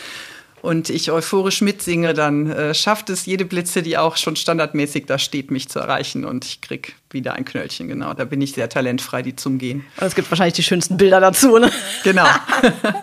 und 0.63 0.91
ich 0.91 1.11
euphorisch 1.11 1.61
mitsinge, 1.61 2.15
dann 2.15 2.51
äh, 2.51 2.75
schafft 2.75 3.11
es 3.11 3.27
jede 3.27 3.45
Blitze, 3.45 3.83
die 3.83 3.97
auch 3.97 4.17
schon 4.17 4.37
standardmäßig 4.37 5.07
da 5.07 5.19
steht, 5.19 5.51
mich 5.51 5.69
zu 5.69 5.79
erreichen 5.79 6.25
und 6.25 6.45
ich 6.45 6.61
krieg 6.61 6.97
wieder 7.11 7.35
ein 7.35 7.45
Knöllchen. 7.45 7.89
Genau, 7.89 8.15
da 8.15 8.25
bin 8.25 8.41
ich 8.41 8.53
sehr 8.53 8.69
talentfrei, 8.69 9.23
die 9.23 9.37
zum 9.37 9.59
Gehen. 9.59 9.85
Es 9.97 10.15
gibt 10.15 10.31
wahrscheinlich 10.31 10.55
die 10.55 10.63
schönsten 10.63 10.97
Bilder 10.97 11.21
dazu, 11.21 11.59
ne? 11.59 11.71
Genau. 12.05 12.27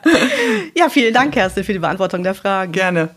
ja, 0.76 0.90
vielen 0.90 1.14
Dank, 1.14 1.34
Kerstin, 1.34 1.64
für 1.64 1.74
die 1.74 1.80
Beantwortung 1.80 2.24
der 2.24 2.36
Fragen. 2.36 2.72
Gerne. 2.72 3.10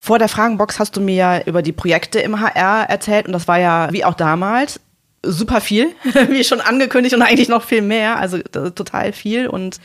Vor 0.00 0.18
der 0.18 0.28
Fragenbox 0.28 0.78
hast 0.78 0.96
du 0.96 1.00
mir 1.00 1.14
ja 1.14 1.42
über 1.42 1.62
die 1.62 1.72
Projekte 1.72 2.18
im 2.20 2.40
HR 2.40 2.88
erzählt 2.88 3.26
und 3.26 3.32
das 3.32 3.46
war 3.46 3.58
ja 3.58 3.88
wie 3.92 4.04
auch 4.04 4.14
damals 4.14 4.80
super 5.22 5.60
viel, 5.60 5.88
wie 6.28 6.44
schon 6.44 6.60
angekündigt 6.60 7.14
und 7.14 7.22
eigentlich 7.22 7.48
noch 7.48 7.64
viel 7.64 7.82
mehr, 7.82 8.18
also 8.18 8.38
total 8.38 9.12
viel 9.12 9.46
und 9.46 9.80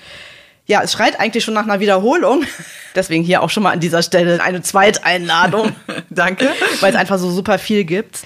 ja, 0.67 0.81
es 0.81 0.93
schreit 0.93 1.19
eigentlich 1.19 1.43
schon 1.43 1.53
nach 1.53 1.65
einer 1.65 1.79
Wiederholung. 1.79 2.43
Deswegen 2.95 3.23
hier 3.23 3.43
auch 3.43 3.49
schon 3.49 3.63
mal 3.63 3.71
an 3.71 3.79
dieser 3.79 4.01
Stelle 4.01 4.41
eine 4.41 4.61
Zweiteinladung. 4.61 5.75
Danke. 6.09 6.49
Weil 6.79 6.91
es 6.91 6.99
einfach 6.99 7.19
so 7.19 7.29
super 7.29 7.59
viel 7.59 7.83
gibt. 7.83 8.23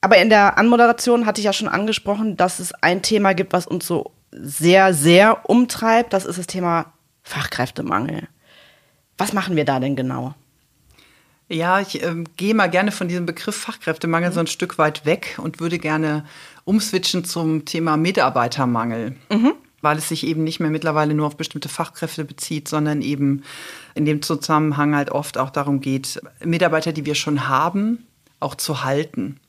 Aber 0.00 0.18
in 0.18 0.28
der 0.28 0.58
Anmoderation 0.58 1.26
hatte 1.26 1.40
ich 1.40 1.44
ja 1.44 1.52
schon 1.52 1.68
angesprochen, 1.68 2.36
dass 2.36 2.58
es 2.58 2.72
ein 2.74 3.02
Thema 3.02 3.34
gibt, 3.34 3.52
was 3.52 3.68
uns 3.68 3.86
so 3.86 4.10
sehr, 4.32 4.92
sehr 4.92 5.48
umtreibt. 5.48 6.12
Das 6.12 6.24
ist 6.24 6.38
das 6.38 6.48
Thema 6.48 6.92
Fachkräftemangel. 7.22 8.26
Was 9.16 9.32
machen 9.32 9.54
wir 9.54 9.64
da 9.64 9.78
denn 9.78 9.94
genau? 9.94 10.34
Ja, 11.48 11.80
ich 11.80 12.02
äh, 12.02 12.24
gehe 12.36 12.54
mal 12.54 12.70
gerne 12.70 12.92
von 12.92 13.08
diesem 13.08 13.26
Begriff 13.26 13.56
Fachkräftemangel 13.56 14.30
mhm. 14.30 14.34
so 14.34 14.40
ein 14.40 14.46
Stück 14.46 14.78
weit 14.78 15.04
weg 15.04 15.38
und 15.42 15.60
würde 15.60 15.78
gerne 15.78 16.24
umswitchen 16.64 17.24
zum 17.24 17.64
Thema 17.64 17.96
Mitarbeitermangel. 17.96 19.16
Mhm. 19.30 19.54
Weil 19.80 19.98
es 19.98 20.08
sich 20.08 20.24
eben 20.24 20.44
nicht 20.44 20.60
mehr 20.60 20.70
mittlerweile 20.70 21.12
nur 21.12 21.26
auf 21.26 21.36
bestimmte 21.36 21.68
Fachkräfte 21.68 22.24
bezieht, 22.24 22.68
sondern 22.68 23.02
eben 23.02 23.42
in 23.94 24.04
dem 24.04 24.22
Zusammenhang 24.22 24.94
halt 24.94 25.10
oft 25.10 25.38
auch 25.38 25.50
darum 25.50 25.80
geht, 25.80 26.20
Mitarbeiter, 26.44 26.92
die 26.92 27.04
wir 27.04 27.16
schon 27.16 27.48
haben, 27.48 28.06
auch 28.38 28.54
zu 28.54 28.84
halten. 28.84 29.40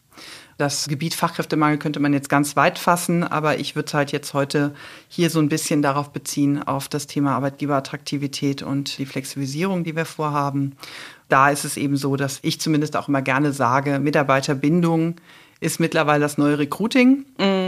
Das 0.57 0.87
Gebiet 0.87 1.15
Fachkräftemangel 1.15 1.77
könnte 1.77 1.99
man 1.99 2.13
jetzt 2.13 2.29
ganz 2.29 2.55
weit 2.55 2.77
fassen, 2.77 3.23
aber 3.23 3.59
ich 3.59 3.75
würde 3.75 3.93
halt 3.93 4.11
jetzt 4.11 4.33
heute 4.33 4.75
hier 5.07 5.29
so 5.29 5.39
ein 5.39 5.49
bisschen 5.49 5.81
darauf 5.81 6.11
beziehen, 6.11 6.61
auf 6.61 6.87
das 6.87 7.07
Thema 7.07 7.35
Arbeitgeberattraktivität 7.35 8.61
und 8.61 8.97
die 8.97 9.05
Flexibilisierung, 9.05 9.83
die 9.83 9.95
wir 9.95 10.05
vorhaben 10.05 10.75
da 11.33 11.49
ist 11.49 11.65
es 11.65 11.77
eben 11.77 11.97
so, 11.97 12.15
dass 12.15 12.37
ich 12.43 12.61
zumindest 12.61 12.95
auch 12.95 13.07
immer 13.07 13.23
gerne 13.23 13.53
sage, 13.53 13.97
Mitarbeiterbindung 13.97 15.15
ist 15.59 15.79
mittlerweile 15.79 16.19
das 16.19 16.37
neue 16.37 16.59
Recruiting. 16.59 17.25
Mhm. 17.39 17.62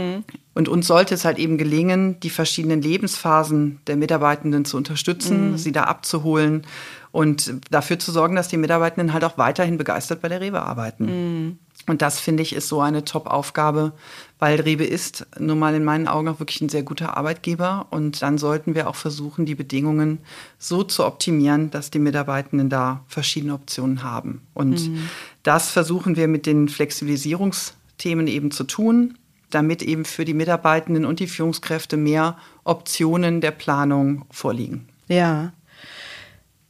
Und 0.54 0.68
uns 0.68 0.86
sollte 0.86 1.14
es 1.14 1.24
halt 1.24 1.38
eben 1.38 1.58
gelingen, 1.58 2.18
die 2.20 2.30
verschiedenen 2.30 2.80
Lebensphasen 2.80 3.80
der 3.86 3.96
Mitarbeitenden 3.96 4.64
zu 4.64 4.76
unterstützen, 4.76 5.52
mhm. 5.52 5.58
sie 5.58 5.72
da 5.72 5.84
abzuholen 5.84 6.66
und 7.12 7.54
dafür 7.70 7.98
zu 7.98 8.12
sorgen, 8.12 8.36
dass 8.36 8.48
die 8.48 8.56
Mitarbeitenden 8.56 9.12
halt 9.12 9.24
auch 9.24 9.38
weiterhin 9.38 9.78
begeistert 9.78 10.20
bei 10.20 10.28
der 10.28 10.40
Rewe 10.40 10.62
arbeiten. 10.62 11.04
Mhm. 11.04 11.58
Und 11.86 12.02
das 12.02 12.18
finde 12.18 12.42
ich 12.42 12.54
ist 12.54 12.68
so 12.68 12.80
eine 12.80 13.04
Top-Aufgabe, 13.04 13.92
weil 14.38 14.60
Rewe 14.60 14.84
ist 14.84 15.26
nun 15.38 15.58
mal 15.58 15.74
in 15.74 15.84
meinen 15.84 16.08
Augen 16.08 16.28
auch 16.28 16.40
wirklich 16.40 16.60
ein 16.60 16.68
sehr 16.68 16.82
guter 16.82 17.16
Arbeitgeber. 17.16 17.86
Und 17.90 18.20
dann 18.22 18.38
sollten 18.38 18.74
wir 18.74 18.88
auch 18.88 18.96
versuchen, 18.96 19.46
die 19.46 19.54
Bedingungen 19.54 20.18
so 20.58 20.82
zu 20.82 21.06
optimieren, 21.06 21.70
dass 21.70 21.90
die 21.90 22.00
Mitarbeitenden 22.00 22.68
da 22.68 23.04
verschiedene 23.06 23.54
Optionen 23.54 24.02
haben. 24.02 24.42
Und 24.52 24.88
mhm. 24.88 25.08
das 25.42 25.70
versuchen 25.70 26.16
wir 26.16 26.28
mit 26.28 26.44
den 26.44 26.68
Flexibilisierungsthemen 26.68 28.26
eben 28.26 28.50
zu 28.50 28.64
tun, 28.64 29.16
damit 29.50 29.82
eben 29.82 30.04
für 30.04 30.24
die 30.24 30.34
Mitarbeitenden 30.34 31.04
und 31.04 31.20
die 31.20 31.26
Führungskräfte 31.26 31.96
mehr 31.96 32.36
Optionen 32.64 33.40
der 33.40 33.52
Planung 33.52 34.24
vorliegen. 34.30 34.88
Ja. 35.08 35.52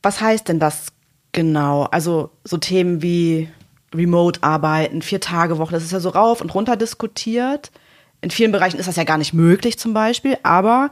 Was 0.02 0.20
heißt 0.20 0.48
denn 0.48 0.60
das 0.60 0.88
genau? 1.32 1.84
Also 1.84 2.30
so 2.44 2.58
Themen 2.58 3.02
wie 3.02 3.48
Remote-Arbeiten, 3.94 5.02
Vier-Tage-Woche, 5.02 5.72
das 5.72 5.84
ist 5.84 5.92
ja 5.92 6.00
so 6.00 6.10
rauf 6.10 6.40
und 6.40 6.54
runter 6.54 6.76
diskutiert. 6.76 7.70
In 8.20 8.30
vielen 8.30 8.52
Bereichen 8.52 8.78
ist 8.78 8.86
das 8.86 8.96
ja 8.96 9.04
gar 9.04 9.18
nicht 9.18 9.32
möglich 9.32 9.78
zum 9.78 9.94
Beispiel, 9.94 10.36
aber 10.42 10.90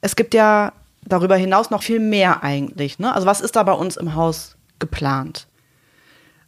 es 0.00 0.16
gibt 0.16 0.34
ja 0.34 0.72
darüber 1.02 1.36
hinaus 1.36 1.70
noch 1.70 1.82
viel 1.82 2.00
mehr 2.00 2.42
eigentlich. 2.42 2.98
Ne? 2.98 3.14
Also 3.14 3.26
was 3.26 3.40
ist 3.40 3.56
da 3.56 3.62
bei 3.62 3.72
uns 3.72 3.96
im 3.96 4.14
Haus 4.14 4.56
geplant? 4.78 5.46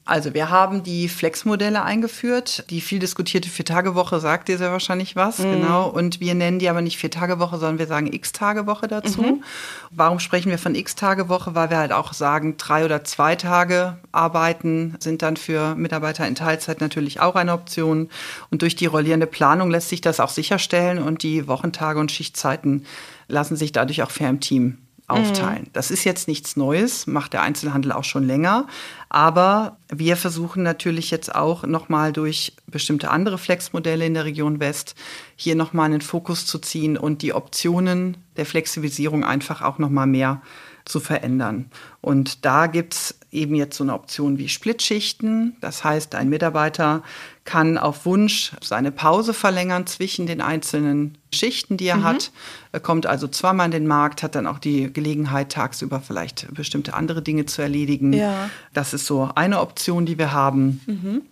Also 0.08 0.32
wir 0.32 0.48
haben 0.48 0.82
die 0.82 1.06
Flex-Modelle 1.06 1.82
eingeführt. 1.82 2.64
Die 2.70 2.80
viel 2.80 2.98
diskutierte 2.98 3.50
Vier-Tage-Woche 3.50 4.20
sagt 4.20 4.48
dir 4.48 4.56
sehr 4.56 4.72
wahrscheinlich 4.72 5.16
was, 5.16 5.38
mhm. 5.38 5.60
genau. 5.60 5.86
Und 5.86 6.18
wir 6.18 6.34
nennen 6.34 6.58
die 6.58 6.70
aber 6.70 6.80
nicht 6.80 6.96
Vier-Tage-Woche, 6.96 7.58
sondern 7.58 7.78
wir 7.78 7.86
sagen 7.86 8.10
X-Tage-Woche 8.10 8.88
dazu. 8.88 9.20
Mhm. 9.20 9.44
Warum 9.90 10.18
sprechen 10.18 10.48
wir 10.50 10.58
von 10.58 10.74
X-Tage-Woche? 10.74 11.54
Weil 11.54 11.68
wir 11.68 11.76
halt 11.76 11.92
auch 11.92 12.14
sagen, 12.14 12.56
drei 12.56 12.86
oder 12.86 13.04
zwei 13.04 13.36
Tage 13.36 13.98
arbeiten 14.10 14.96
sind 14.98 15.20
dann 15.20 15.36
für 15.36 15.74
Mitarbeiter 15.74 16.26
in 16.26 16.34
Teilzeit 16.34 16.80
natürlich 16.80 17.20
auch 17.20 17.34
eine 17.34 17.52
Option. 17.52 18.08
Und 18.50 18.62
durch 18.62 18.76
die 18.76 18.86
rollierende 18.86 19.26
Planung 19.26 19.70
lässt 19.70 19.90
sich 19.90 20.00
das 20.00 20.20
auch 20.20 20.30
sicherstellen 20.30 21.02
und 21.02 21.22
die 21.22 21.46
Wochentage 21.48 22.00
und 22.00 22.10
Schichtzeiten 22.10 22.86
lassen 23.26 23.56
sich 23.56 23.72
dadurch 23.72 24.02
auch 24.02 24.10
fair 24.10 24.30
im 24.30 24.40
Team 24.40 24.78
aufteilen. 25.08 25.64
Mhm. 25.64 25.72
Das 25.72 25.90
ist 25.90 26.04
jetzt 26.04 26.28
nichts 26.28 26.56
Neues, 26.56 27.06
macht 27.06 27.32
der 27.32 27.42
Einzelhandel 27.42 27.92
auch 27.92 28.04
schon 28.04 28.24
länger. 28.24 28.66
Aber 29.08 29.78
wir 29.90 30.16
versuchen 30.16 30.62
natürlich 30.62 31.10
jetzt 31.10 31.34
auch 31.34 31.64
nochmal 31.64 32.12
durch 32.12 32.54
bestimmte 32.66 33.10
andere 33.10 33.38
Flexmodelle 33.38 34.04
in 34.04 34.14
der 34.14 34.26
Region 34.26 34.60
West 34.60 34.94
hier 35.34 35.56
nochmal 35.56 35.86
einen 35.86 36.02
Fokus 36.02 36.46
zu 36.46 36.58
ziehen 36.58 36.98
und 36.98 37.22
die 37.22 37.32
Optionen 37.32 38.18
der 38.36 38.46
Flexibilisierung 38.46 39.24
einfach 39.24 39.62
auch 39.62 39.78
nochmal 39.78 40.06
mehr 40.06 40.42
zu 40.84 41.00
verändern. 41.00 41.70
Und 42.00 42.44
da 42.44 42.66
gibt's 42.66 43.17
eben 43.30 43.54
jetzt 43.54 43.76
so 43.76 43.85
eine 43.85 43.94
Option 43.94 44.38
wie 44.38 44.49
Splitschichten. 44.49 45.56
Das 45.61 45.85
heißt, 45.85 46.14
ein 46.14 46.28
Mitarbeiter 46.28 47.02
kann 47.44 47.78
auf 47.78 48.06
Wunsch 48.06 48.52
seine 48.62 48.90
Pause 48.90 49.35
verlängern 49.35 49.87
zwischen 49.87 50.26
den 50.26 50.40
einzelnen 50.40 51.18
Schichten, 51.32 51.76
die 51.76 51.87
er 51.87 51.97
mhm. 51.97 52.04
hat. 52.04 52.32
Er 52.73 52.80
kommt 52.80 53.06
also 53.06 53.28
zweimal 53.28 53.66
in 53.66 53.73
den 53.73 53.87
Markt, 53.87 54.23
hat 54.23 54.35
dann 54.35 54.47
auch 54.47 54.58
die 54.58 54.92
Gelegenheit, 54.92 55.52
tagsüber 55.52 56.00
vielleicht 56.00 56.52
bestimmte 56.54 56.94
andere 56.94 57.23
Dinge 57.23 57.47
zu 57.47 57.62
erledigen. 57.62 58.12
Ja. 58.12 58.50
Das 58.73 58.94
ist 58.94 59.06
so 59.06 59.30
eine 59.35 59.61
Option, 59.61 60.06
die 60.06 60.18
wir 60.18 60.32
haben. 60.32 60.80
Mhm. 60.87 61.23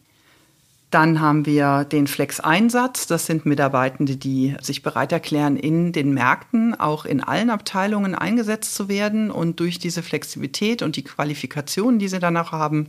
Dann 0.97 1.21
haben 1.21 1.45
wir 1.45 1.85
den 1.85 2.07
Flex-Einsatz. 2.07 3.07
Das 3.07 3.27
sind 3.27 3.45
Mitarbeitende, 3.45 4.17
die 4.17 4.57
sich 4.63 4.83
bereit 4.83 5.13
erklären, 5.13 5.59
in 5.59 5.93
den 5.93 6.15
Märkten 6.15 6.75
auch 6.75 7.05
in 7.05 7.23
allen 7.23 7.51
Abteilungen 7.51 8.15
eingesetzt 8.15 8.75
zu 8.75 8.89
werden 8.89 9.31
und 9.31 9.61
durch 9.61 9.79
diese 9.79 10.03
Flexibilität 10.03 10.81
und 10.81 10.97
die 10.97 11.05
Qualifikationen, 11.05 11.99
die 11.99 12.09
sie 12.09 12.19
danach 12.19 12.51
haben, 12.51 12.89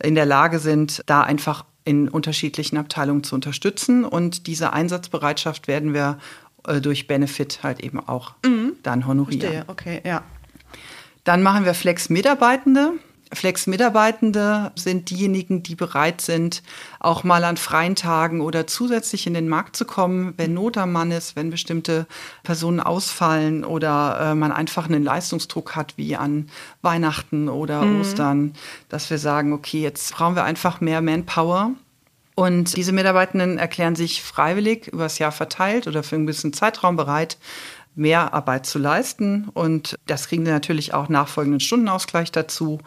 in 0.00 0.14
der 0.14 0.24
Lage 0.24 0.60
sind, 0.60 1.02
da 1.06 1.22
einfach 1.22 1.64
in 1.84 2.08
unterschiedlichen 2.08 2.78
Abteilungen 2.78 3.24
zu 3.24 3.34
unterstützen. 3.34 4.04
Und 4.04 4.46
diese 4.46 4.72
Einsatzbereitschaft 4.72 5.66
werden 5.66 5.92
wir 5.94 6.20
äh, 6.64 6.80
durch 6.80 7.08
Benefit 7.08 7.64
halt 7.64 7.80
eben 7.80 7.98
auch 7.98 8.34
mhm. 8.46 8.74
dann 8.84 9.04
honorieren. 9.04 9.40
Verstehe. 9.40 9.64
Okay, 9.66 10.00
ja. 10.04 10.22
Dann 11.24 11.42
machen 11.42 11.64
wir 11.64 11.74
Flex-Mitarbeitende. 11.74 12.92
Flex-Mitarbeitende 13.32 14.72
sind 14.74 15.10
diejenigen, 15.10 15.62
die 15.62 15.74
bereit 15.74 16.20
sind, 16.20 16.62
auch 17.00 17.24
mal 17.24 17.44
an 17.44 17.56
freien 17.56 17.94
Tagen 17.94 18.40
oder 18.40 18.66
zusätzlich 18.66 19.26
in 19.26 19.34
den 19.34 19.48
Markt 19.48 19.76
zu 19.76 19.84
kommen, 19.84 20.34
wenn 20.36 20.54
Not 20.54 20.76
am 20.78 20.92
Mann 20.92 21.10
ist, 21.10 21.36
wenn 21.36 21.50
bestimmte 21.50 22.06
Personen 22.42 22.80
ausfallen 22.80 23.64
oder 23.64 24.18
äh, 24.20 24.34
man 24.34 24.52
einfach 24.52 24.86
einen 24.86 25.04
Leistungsdruck 25.04 25.76
hat, 25.76 25.94
wie 25.96 26.16
an 26.16 26.48
Weihnachten 26.82 27.48
oder 27.48 27.82
mhm. 27.82 28.00
Ostern, 28.00 28.52
dass 28.88 29.10
wir 29.10 29.18
sagen, 29.18 29.52
okay, 29.52 29.80
jetzt 29.80 30.14
brauchen 30.14 30.36
wir 30.36 30.44
einfach 30.44 30.80
mehr 30.80 31.02
Manpower 31.02 31.72
Und 32.38 32.76
diese 32.76 32.92
Mitarbeitenden 32.92 33.58
erklären 33.58 33.96
sich 33.96 34.22
freiwillig 34.22 34.86
übers 34.86 35.18
Jahr 35.18 35.32
verteilt 35.32 35.88
oder 35.88 36.04
für 36.04 36.14
einen 36.14 36.26
gewissen 36.26 36.52
Zeitraum 36.52 36.94
bereit, 36.94 37.36
mehr 37.98 38.32
Arbeit 38.32 38.66
zu 38.66 38.78
leisten. 38.78 39.48
Und 39.52 39.96
das 40.06 40.28
kriegen 40.28 40.44
sie 40.44 40.52
natürlich 40.52 40.94
auch 40.94 41.08
nachfolgenden 41.08 41.60
Stundenausgleich 41.60 42.32
dazu. 42.32 42.78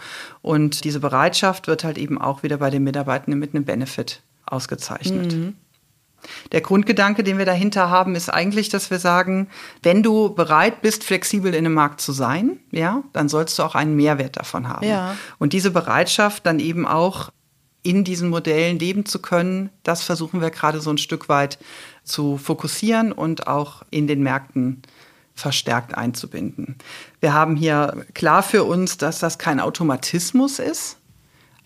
Und 0.41 0.83
diese 0.83 0.99
Bereitschaft 0.99 1.67
wird 1.67 1.83
halt 1.83 1.97
eben 1.97 2.19
auch 2.19 2.43
wieder 2.43 2.57
bei 2.57 2.69
den 2.69 2.83
Mitarbeitenden 2.83 3.39
mit 3.39 3.53
einem 3.53 3.65
Benefit 3.65 4.21
ausgezeichnet. 4.45 5.33
Mhm. 5.33 5.55
Der 6.51 6.61
Grundgedanke, 6.61 7.23
den 7.23 7.37
wir 7.37 7.45
dahinter 7.45 7.89
haben, 7.89 8.15
ist 8.15 8.29
eigentlich, 8.29 8.69
dass 8.69 8.91
wir 8.91 8.99
sagen, 8.99 9.47
wenn 9.81 10.03
du 10.03 10.33
bereit 10.33 10.81
bist, 10.81 11.03
flexibel 11.03 11.53
in 11.53 11.65
einem 11.65 11.73
Markt 11.73 12.01
zu 12.01 12.11
sein, 12.11 12.59
ja, 12.71 13.03
dann 13.13 13.29
sollst 13.29 13.57
du 13.57 13.63
auch 13.63 13.75
einen 13.75 13.95
Mehrwert 13.95 14.37
davon 14.37 14.67
haben. 14.67 14.87
Ja. 14.87 15.15
Und 15.39 15.53
diese 15.53 15.71
Bereitschaft 15.71 16.45
dann 16.45 16.59
eben 16.59 16.85
auch 16.85 17.31
in 17.83 18.03
diesen 18.03 18.29
Modellen 18.29 18.77
leben 18.77 19.05
zu 19.05 19.19
können, 19.19 19.71
das 19.83 20.03
versuchen 20.03 20.41
wir 20.41 20.51
gerade 20.51 20.81
so 20.81 20.91
ein 20.91 20.99
Stück 20.99 21.29
weit 21.29 21.57
zu 22.03 22.37
fokussieren 22.37 23.11
und 23.11 23.47
auch 23.47 23.83
in 23.89 24.07
den 24.07 24.21
Märkten 24.21 24.83
verstärkt 25.41 25.95
einzubinden. 25.95 26.75
Wir 27.19 27.33
haben 27.33 27.55
hier 27.55 28.05
klar 28.13 28.43
für 28.43 28.63
uns, 28.63 28.97
dass 28.97 29.19
das 29.19 29.37
kein 29.37 29.59
Automatismus 29.59 30.59
ist. 30.59 30.97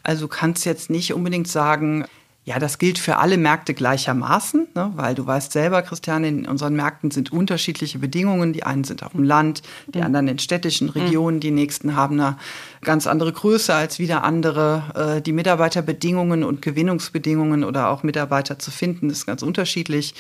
Also 0.04 0.28
kannst 0.28 0.66
jetzt 0.66 0.90
nicht 0.90 1.14
unbedingt 1.14 1.48
sagen, 1.48 2.06
ja, 2.46 2.60
das 2.60 2.78
gilt 2.78 3.00
für 3.00 3.18
alle 3.18 3.38
Märkte 3.38 3.74
gleichermaßen, 3.74 4.68
ne? 4.76 4.92
weil 4.96 5.16
du 5.16 5.26
weißt 5.26 5.52
selber, 5.52 5.82
Christiane, 5.82 6.28
in 6.28 6.48
unseren 6.48 6.76
Märkten 6.76 7.10
sind 7.10 7.32
unterschiedliche 7.32 7.98
Bedingungen. 7.98 8.54
Die 8.54 8.62
einen 8.62 8.84
sind 8.84 9.02
auf 9.02 9.14
dem 9.14 9.24
Land, 9.24 9.64
die 9.88 9.98
mhm. 9.98 10.06
anderen 10.06 10.28
in 10.28 10.38
städtischen 10.38 10.90
Regionen, 10.90 11.40
die 11.40 11.50
nächsten 11.50 11.96
haben 11.96 12.20
eine 12.20 12.38
ganz 12.84 13.08
andere 13.08 13.34
Größe 13.34 13.74
als 13.74 13.98
wieder 13.98 14.24
andere. 14.24 15.18
Äh, 15.18 15.22
die 15.24 15.34
Mitarbeiterbedingungen 15.34 16.44
und 16.44 16.62
Gewinnungsbedingungen 16.62 17.64
oder 17.64 17.90
auch 17.90 18.04
Mitarbeiter 18.04 18.60
zu 18.60 18.70
finden, 18.70 19.10
ist 19.10 19.26
ganz 19.26 19.42
unterschiedlich. 19.42 20.14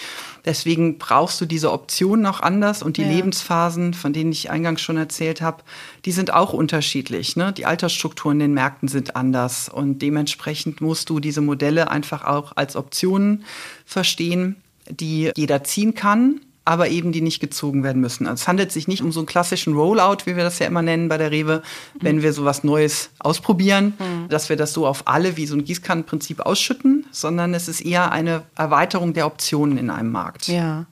Deswegen 0.45 0.97
brauchst 0.97 1.39
du 1.41 1.45
diese 1.45 1.71
Optionen 1.71 2.25
auch 2.25 2.39
anders 2.39 2.81
und 2.81 2.97
die 2.97 3.03
ja. 3.03 3.09
Lebensphasen, 3.09 3.93
von 3.93 4.13
denen 4.13 4.31
ich 4.31 4.49
eingangs 4.49 4.81
schon 4.81 4.97
erzählt 4.97 5.41
habe, 5.41 5.63
die 6.05 6.11
sind 6.11 6.33
auch 6.33 6.53
unterschiedlich. 6.53 7.35
Ne? 7.35 7.53
Die 7.53 7.67
Altersstrukturen 7.67 8.37
in 8.37 8.47
den 8.47 8.53
Märkten 8.53 8.87
sind 8.87 9.15
anders 9.15 9.69
und 9.69 10.01
dementsprechend 10.01 10.81
musst 10.81 11.09
du 11.09 11.19
diese 11.19 11.41
Modelle 11.41 11.91
einfach 11.91 12.14
auch 12.23 12.53
als 12.55 12.75
Optionen 12.75 13.43
verstehen, 13.85 14.55
die 14.89 15.31
jeder 15.35 15.63
ziehen 15.63 15.95
kann 15.95 16.39
aber 16.65 16.89
eben 16.89 17.11
die 17.11 17.21
nicht 17.21 17.39
gezogen 17.39 17.83
werden 17.83 18.01
müssen. 18.01 18.25
Also 18.25 18.41
es 18.41 18.47
handelt 18.47 18.71
sich 18.71 18.87
nicht 18.87 19.03
um 19.03 19.11
so 19.11 19.19
einen 19.19 19.27
klassischen 19.27 19.75
Rollout, 19.75 20.25
wie 20.25 20.35
wir 20.35 20.43
das 20.43 20.57
ja 20.57 20.65
immer 20.65 20.81
nennen 20.81 21.07
bei 21.07 21.17
der 21.17 21.29
Rewe, 21.29 21.61
wenn 22.01 22.23
wir 22.23 22.33
sowas 22.33 22.63
Neues 22.63 23.11
ausprobieren, 23.19 23.93
mhm. 23.99 24.29
dass 24.29 24.49
wir 24.49 24.55
das 24.55 24.73
so 24.73 24.87
auf 24.87 25.07
alle 25.07 25.37
wie 25.37 25.45
so 25.45 25.55
ein 25.55 25.63
Gießkannenprinzip 25.63 26.41
ausschütten, 26.41 27.05
sondern 27.11 27.53
es 27.53 27.67
ist 27.67 27.81
eher 27.81 28.11
eine 28.11 28.41
Erweiterung 28.55 29.13
der 29.13 29.27
Optionen 29.27 29.77
in 29.77 29.91
einem 29.91 30.11
Markt. 30.11 30.47
Ja. 30.47 30.87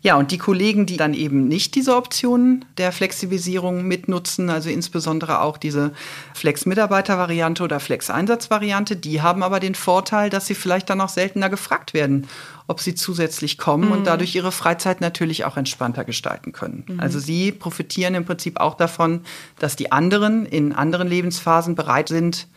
Ja, 0.00 0.16
und 0.16 0.30
die 0.30 0.38
Kollegen, 0.38 0.86
die 0.86 0.96
dann 0.96 1.14
eben 1.14 1.46
nicht 1.46 1.74
diese 1.74 1.96
Optionen 1.96 2.64
der 2.76 2.92
Flexibilisierung 2.92 3.86
mitnutzen, 3.86 4.50
also 4.50 4.68
insbesondere 4.68 5.40
auch 5.40 5.56
diese 5.56 5.92
Flex-Mitarbeiter-Variante 6.34 7.62
oder 7.62 7.80
Flex-Einsatz-Variante, 7.80 8.96
die 8.96 9.22
haben 9.22 9.42
aber 9.42 9.60
den 9.60 9.74
Vorteil, 9.74 10.28
dass 10.30 10.46
sie 10.46 10.54
vielleicht 10.54 10.90
dann 10.90 11.00
auch 11.00 11.08
seltener 11.08 11.48
gefragt 11.50 11.94
werden, 11.94 12.26
ob 12.66 12.80
sie 12.80 12.94
zusätzlich 12.94 13.58
kommen 13.58 13.86
mhm. 13.86 13.92
und 13.92 14.06
dadurch 14.06 14.34
ihre 14.34 14.52
Freizeit 14.52 15.00
natürlich 15.00 15.44
auch 15.44 15.56
entspannter 15.56 16.04
gestalten 16.04 16.52
können. 16.52 16.84
Mhm. 16.88 17.00
Also 17.00 17.18
sie 17.18 17.52
profitieren 17.52 18.14
im 18.14 18.24
Prinzip 18.24 18.58
auch 18.58 18.74
davon, 18.74 19.20
dass 19.58 19.76
die 19.76 19.92
anderen 19.92 20.46
in 20.46 20.72
anderen 20.72 21.08
Lebensphasen 21.08 21.74
bereit 21.74 22.08
sind, 22.08 22.48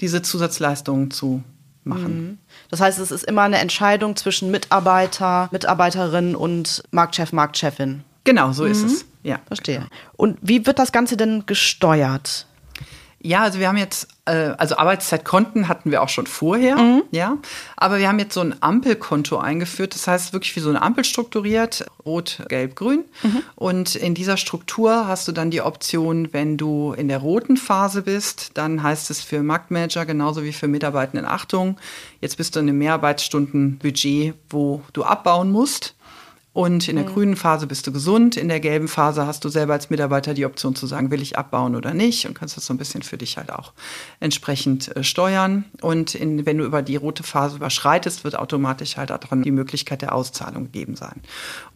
diese 0.00 0.22
Zusatzleistungen 0.22 1.10
zu 1.10 1.42
machen. 1.84 2.26
Mhm. 2.26 2.38
Das 2.70 2.80
heißt, 2.80 2.98
es 2.98 3.10
ist 3.10 3.24
immer 3.24 3.42
eine 3.42 3.58
Entscheidung 3.58 4.16
zwischen 4.16 4.50
Mitarbeiter, 4.50 5.48
Mitarbeiterin 5.50 6.36
und 6.36 6.82
Marktchef, 6.92 7.32
Marktchefin. 7.32 8.04
Genau, 8.24 8.52
so 8.52 8.64
mhm. 8.64 8.70
ist 8.70 8.82
es. 8.84 9.04
Ja. 9.22 9.40
Verstehe. 9.46 9.86
Und 10.16 10.38
wie 10.40 10.66
wird 10.66 10.78
das 10.78 10.92
Ganze 10.92 11.16
denn 11.16 11.44
gesteuert? 11.46 12.46
Ja, 13.20 13.42
also 13.42 13.58
wir 13.58 13.68
haben 13.68 13.76
jetzt, 13.76 14.08
also 14.30 14.76
Arbeitszeitkonten 14.76 15.68
hatten 15.68 15.90
wir 15.90 16.02
auch 16.02 16.08
schon 16.08 16.26
vorher, 16.26 16.76
mhm. 16.76 17.02
ja. 17.10 17.36
Aber 17.76 17.98
wir 17.98 18.08
haben 18.08 18.18
jetzt 18.18 18.34
so 18.34 18.40
ein 18.40 18.54
Ampelkonto 18.60 19.38
eingeführt. 19.38 19.94
Das 19.94 20.06
heißt 20.06 20.32
wirklich 20.32 20.54
wie 20.56 20.60
so 20.60 20.68
eine 20.68 20.82
Ampel 20.82 21.04
strukturiert, 21.04 21.86
rot, 22.04 22.42
gelb, 22.48 22.76
grün. 22.76 23.04
Mhm. 23.22 23.42
Und 23.56 23.94
in 23.96 24.14
dieser 24.14 24.36
Struktur 24.36 25.06
hast 25.08 25.26
du 25.26 25.32
dann 25.32 25.50
die 25.50 25.62
Option, 25.62 26.32
wenn 26.32 26.56
du 26.56 26.92
in 26.92 27.08
der 27.08 27.18
roten 27.18 27.56
Phase 27.56 28.02
bist, 28.02 28.52
dann 28.54 28.82
heißt 28.82 29.10
es 29.10 29.20
für 29.20 29.42
Marktmanager 29.42 30.06
genauso 30.06 30.44
wie 30.44 30.52
für 30.52 30.68
Mitarbeitenden 30.68 31.26
Achtung. 31.26 31.78
Jetzt 32.20 32.36
bist 32.36 32.54
du 32.54 32.60
in 32.60 32.68
einem 32.68 32.78
Mehrarbeitsstundenbudget, 32.78 34.34
wo 34.48 34.82
du 34.92 35.02
abbauen 35.04 35.50
musst. 35.50 35.94
Und 36.52 36.88
in 36.88 36.96
der 36.96 37.04
mhm. 37.04 37.12
grünen 37.12 37.36
Phase 37.36 37.68
bist 37.68 37.86
du 37.86 37.92
gesund, 37.92 38.36
in 38.36 38.48
der 38.48 38.58
gelben 38.58 38.88
Phase 38.88 39.24
hast 39.24 39.44
du 39.44 39.48
selber 39.48 39.74
als 39.74 39.88
Mitarbeiter 39.88 40.34
die 40.34 40.44
Option 40.44 40.74
zu 40.74 40.88
sagen, 40.88 41.12
will 41.12 41.22
ich 41.22 41.38
abbauen 41.38 41.76
oder 41.76 41.94
nicht 41.94 42.26
und 42.26 42.34
kannst 42.34 42.56
das 42.56 42.66
so 42.66 42.74
ein 42.74 42.78
bisschen 42.78 43.02
für 43.02 43.16
dich 43.16 43.36
halt 43.36 43.52
auch 43.52 43.72
entsprechend 44.18 44.94
äh, 44.96 45.04
steuern. 45.04 45.66
Und 45.80 46.16
in, 46.16 46.46
wenn 46.46 46.58
du 46.58 46.64
über 46.64 46.82
die 46.82 46.96
rote 46.96 47.22
Phase 47.22 47.56
überschreitest, 47.56 48.24
wird 48.24 48.36
automatisch 48.36 48.96
halt 48.96 49.12
auch 49.12 49.20
die 49.20 49.50
Möglichkeit 49.52 50.02
der 50.02 50.12
Auszahlung 50.12 50.64
gegeben 50.64 50.96
sein. 50.96 51.20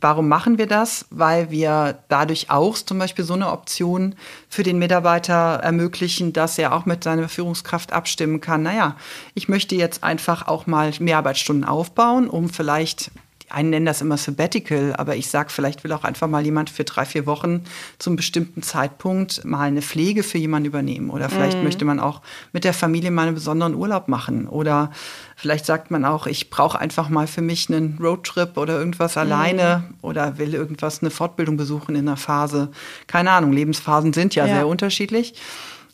Warum 0.00 0.26
machen 0.26 0.58
wir 0.58 0.66
das? 0.66 1.06
Weil 1.10 1.52
wir 1.52 1.98
dadurch 2.08 2.50
auch 2.50 2.76
zum 2.76 2.98
Beispiel 2.98 3.24
so 3.24 3.34
eine 3.34 3.52
Option 3.52 4.16
für 4.48 4.64
den 4.64 4.80
Mitarbeiter 4.80 5.60
ermöglichen, 5.62 6.32
dass 6.32 6.58
er 6.58 6.74
auch 6.74 6.84
mit 6.84 7.04
seiner 7.04 7.28
Führungskraft 7.28 7.92
abstimmen 7.92 8.40
kann. 8.40 8.64
Naja, 8.64 8.96
ich 9.34 9.48
möchte 9.48 9.76
jetzt 9.76 10.02
einfach 10.02 10.48
auch 10.48 10.66
mal 10.66 10.92
mehr 10.98 11.18
Arbeitsstunden 11.18 11.64
aufbauen, 11.64 12.28
um 12.28 12.48
vielleicht 12.48 13.12
einen 13.50 13.70
nennen 13.70 13.86
das 13.86 14.00
immer 14.00 14.16
Sabbatical, 14.16 14.94
aber 14.96 15.16
ich 15.16 15.28
sage, 15.28 15.50
vielleicht 15.50 15.84
will 15.84 15.92
auch 15.92 16.04
einfach 16.04 16.28
mal 16.28 16.44
jemand 16.44 16.70
für 16.70 16.84
drei, 16.84 17.04
vier 17.04 17.26
Wochen 17.26 17.64
zum 17.98 18.16
bestimmten 18.16 18.62
Zeitpunkt 18.62 19.44
mal 19.44 19.68
eine 19.68 19.82
Pflege 19.82 20.22
für 20.22 20.38
jemanden 20.38 20.66
übernehmen. 20.66 21.10
Oder 21.10 21.28
vielleicht 21.28 21.58
mhm. 21.58 21.64
möchte 21.64 21.84
man 21.84 22.00
auch 22.00 22.22
mit 22.52 22.64
der 22.64 22.74
Familie 22.74 23.10
mal 23.10 23.26
einen 23.26 23.34
besonderen 23.34 23.74
Urlaub 23.74 24.08
machen. 24.08 24.48
Oder 24.48 24.90
vielleicht 25.36 25.66
sagt 25.66 25.90
man 25.90 26.04
auch, 26.04 26.26
ich 26.26 26.50
brauche 26.50 26.78
einfach 26.78 27.08
mal 27.08 27.26
für 27.26 27.42
mich 27.42 27.68
einen 27.68 27.98
Roadtrip 28.00 28.56
oder 28.56 28.78
irgendwas 28.78 29.16
mhm. 29.16 29.22
alleine 29.22 29.84
oder 30.02 30.38
will 30.38 30.54
irgendwas, 30.54 31.00
eine 31.00 31.10
Fortbildung 31.10 31.56
besuchen 31.56 31.94
in 31.94 32.08
einer 32.08 32.16
Phase. 32.16 32.70
Keine 33.06 33.30
Ahnung, 33.30 33.52
Lebensphasen 33.52 34.12
sind 34.12 34.34
ja, 34.34 34.46
ja. 34.46 34.54
sehr 34.54 34.66
unterschiedlich. 34.66 35.34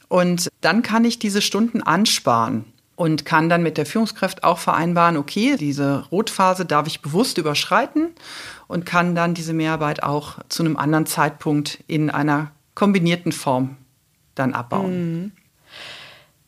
Und 0.09 0.49
dann 0.61 0.83
kann 0.83 1.05
ich 1.05 1.19
diese 1.19 1.41
Stunden 1.43 1.83
ansparen 1.83 2.65
und 3.01 3.25
kann 3.25 3.49
dann 3.49 3.63
mit 3.63 3.79
der 3.79 3.87
Führungskraft 3.87 4.45
auch 4.45 4.59
vereinbaren, 4.59 5.17
okay, 5.17 5.57
diese 5.57 6.05
Rotphase 6.13 6.67
darf 6.67 6.87
ich 6.87 7.01
bewusst 7.01 7.39
überschreiten 7.39 8.11
und 8.69 8.85
kann 8.85 9.15
dann 9.15 9.33
diese 9.33 9.55
Mehrarbeit 9.55 10.03
auch 10.03 10.35
zu 10.51 10.63
einem 10.63 10.77
anderen 10.77 11.07
Zeitpunkt 11.07 11.83
in 11.87 12.11
einer 12.11 12.51
kombinierten 12.75 13.33
Form 13.33 13.79
dann 14.35 14.53
abbauen. 14.53 15.23
Mhm. 15.23 15.33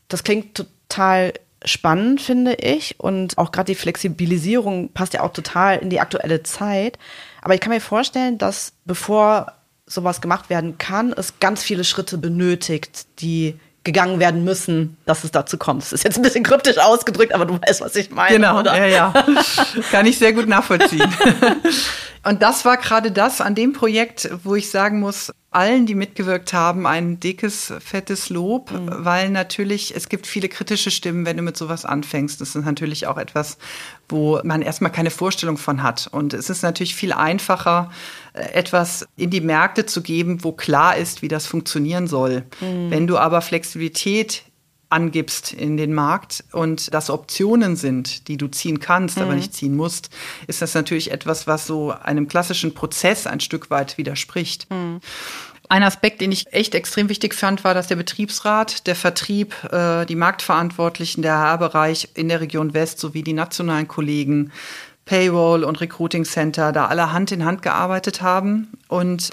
Das 0.09 0.25
klingt 0.25 0.55
total 0.55 1.33
spannend, 1.65 2.21
finde 2.21 2.53
ich. 2.57 3.01
Und 3.01 3.38
auch 3.38 3.51
gerade 3.51 3.73
die 3.73 3.79
Flexibilisierung 3.79 4.91
passt 4.93 5.15
ja 5.15 5.23
auch 5.23 5.33
total 5.33 5.79
in 5.79 5.88
die 5.88 6.01
aktuelle 6.01 6.43
Zeit. 6.43 6.99
Aber 7.41 7.55
ich 7.55 7.62
kann 7.62 7.73
mir 7.73 7.81
vorstellen, 7.81 8.37
dass 8.37 8.75
bevor 8.85 9.55
sowas 9.87 10.21
gemacht 10.21 10.51
werden 10.51 10.77
kann, 10.77 11.15
es 11.15 11.41
ganz 11.41 11.62
viele 11.62 11.85
Schritte 11.85 12.19
benötigt, 12.19 13.07
die 13.21 13.59
gegangen 13.85 14.21
werden 14.21 14.45
müssen, 14.45 14.97
dass 15.07 15.25
es 15.25 15.31
dazu 15.31 15.59
kommt. 15.59 15.83
Das 15.83 15.92
ist 15.92 16.05
jetzt 16.05 16.16
ein 16.16 16.23
bisschen 16.23 16.45
kryptisch 16.45 16.79
ausgedrückt, 16.79 17.35
aber 17.35 17.47
du 17.47 17.59
weißt, 17.61 17.81
was 17.81 17.97
ich 17.97 18.11
meine. 18.11 18.37
Genau, 18.37 18.61
oder? 18.61 18.77
ja, 18.77 18.87
ja. 18.87 19.25
Kann 19.90 20.07
ich 20.07 20.18
sehr 20.18 20.33
gut 20.33 20.49
nachvollziehen. 20.49 21.12
Und 22.25 22.40
das 22.40 22.64
war 22.64 22.77
gerade 22.77 23.11
das 23.11 23.40
an 23.40 23.57
dem 23.57 23.73
Projekt, 23.73 24.31
wo 24.45 24.55
ich 24.55 24.71
sagen 24.71 25.01
muss, 25.01 25.33
allen, 25.51 25.87
die 25.87 25.97
mitgewirkt 25.97 26.53
haben, 26.53 26.87
ein 26.87 27.18
dickes, 27.18 27.73
fettes 27.81 28.31
Lob, 28.31 28.71
mhm. 28.71 29.05
weil 29.05 29.29
natürlich 29.29 29.95
es 29.95 30.09
gibt 30.09 30.29
viele 30.29 30.49
kritische 30.49 30.92
Stimmen, 30.92 31.27
wenn 31.27 31.37
du 31.37 31.42
mit 31.42 31.57
sowas 31.57 31.85
anfängst. 31.85 32.40
Das 32.40 32.55
ist 32.55 32.64
natürlich 32.64 33.09
auch 33.09 33.18
etwas, 33.18 33.59
wo 34.09 34.40
man 34.45 34.62
erstmal 34.62 34.92
keine 34.92 35.11
Vorstellung 35.11 35.59
von 35.59 35.83
hat. 35.83 36.09
Und 36.12 36.33
es 36.33 36.49
ist 36.49 36.62
natürlich 36.62 36.95
viel 36.95 37.12
einfacher, 37.12 37.90
etwas 38.35 39.07
in 39.16 39.31
die 39.31 39.40
Märkte 39.40 39.87
zu 39.87 40.03
geben, 40.03 40.42
wo 40.42 40.53
klar 40.53 40.97
ist, 40.97 41.23
wie 41.23 41.29
das 41.29 41.47
funktionieren 41.47 42.07
soll. 42.07 42.45
Mhm. 42.61 42.90
Wenn 42.90 43.07
du 43.07 43.18
aber 43.18 43.42
Flexibilität 43.42 44.45
angibst 44.88 45.53
in 45.53 45.77
den 45.77 45.95
Markt 45.95 46.45
und 46.53 46.92
das 46.92 47.11
Optionen 47.11 47.77
sind, 47.77 48.29
die 48.29 48.37
du 48.37 48.49
ziehen 48.49 48.79
kannst, 48.79 49.16
mhm. 49.16 49.23
aber 49.25 49.35
nicht 49.35 49.55
ziehen 49.55 49.75
musst, 49.75 50.11
ist 50.47 50.62
das 50.62 50.75
natürlich 50.75 51.11
etwas, 51.11 51.47
was 51.47 51.66
so 51.66 51.90
einem 51.90 52.29
klassischen 52.29 52.75
Prozess 52.75 53.27
ein 53.27 53.40
Stück 53.40 53.71
weit 53.71 53.99
widerspricht. 53.99 54.71
Mhm. 54.71 55.01
Ein 55.68 55.85
Aspekt, 55.85 56.21
den 56.21 56.33
ich 56.33 56.53
echt 56.53 56.75
extrem 56.75 57.09
wichtig 57.09 57.35
fand, 57.35 57.64
war, 57.64 57.73
dass 57.73 57.87
der 57.87 57.97
Betriebsrat, 57.97 58.87
der 58.87 58.95
Vertrieb, 58.95 59.55
äh, 59.73 60.05
die 60.05 60.16
Marktverantwortlichen, 60.16 61.23
der 61.23 61.38
HR-Bereich 61.38 62.11
in 62.14 62.29
der 62.29 62.42
Region 62.42 62.75
West 62.75 62.99
sowie 62.99 63.23
die 63.23 63.33
nationalen 63.33 63.88
Kollegen, 63.88 64.53
Payroll 65.05 65.65
und 65.65 65.81
Recruiting 65.81 66.25
Center 66.25 66.73
da 66.73 66.87
alle 66.87 67.12
Hand 67.12 67.33
in 67.33 67.45
Hand 67.45 67.62
gearbeitet 67.62 68.23
haben 68.23 68.73
und 68.88 69.31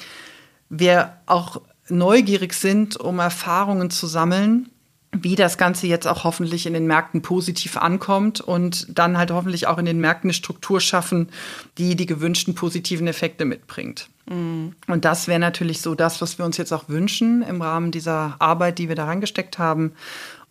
wir 0.70 1.14
auch 1.26 1.62
neugierig 1.90 2.54
sind, 2.54 2.98
um 2.98 3.20
Erfahrungen 3.20 3.90
zu 3.90 4.08
sammeln 4.08 4.70
wie 5.12 5.36
das 5.36 5.58
Ganze 5.58 5.88
jetzt 5.88 6.08
auch 6.08 6.24
hoffentlich 6.24 6.68
in 6.68 6.74
den 6.74 6.86
Märkten 6.86 7.22
positiv 7.22 7.78
ankommt 7.78 8.42
und 8.42 8.88
dann 8.90 9.18
halt 9.18 9.32
hoffentlich 9.32 9.66
auch 9.66 9.80
in 9.80 9.86
den 9.86 10.00
Märkten 10.00 10.28
eine 10.28 10.34
Struktur 10.34 10.80
schaffen, 10.80 11.30
die 11.78 11.96
die 11.96 12.06
gewünschten 12.06 12.54
positiven 12.54 13.08
Effekte 13.08 13.46
mitbringt. 13.46 14.08
Mhm. 14.30 14.76
Und 14.88 15.06
das 15.06 15.28
wäre 15.28 15.40
natürlich 15.40 15.82
so 15.82 15.96
das, 15.96 16.22
was 16.22 16.38
wir 16.38 16.46
uns 16.46 16.58
jetzt 16.58 16.72
auch 16.72 16.90
wünschen 16.90 17.42
im 17.42 17.62
Rahmen 17.62 17.92
dieser 17.92 18.36
Arbeit, 18.38 18.78
die 18.78 18.88
wir 18.88 18.96
da 18.96 19.06
reingesteckt 19.06 19.58
haben. 19.58 19.94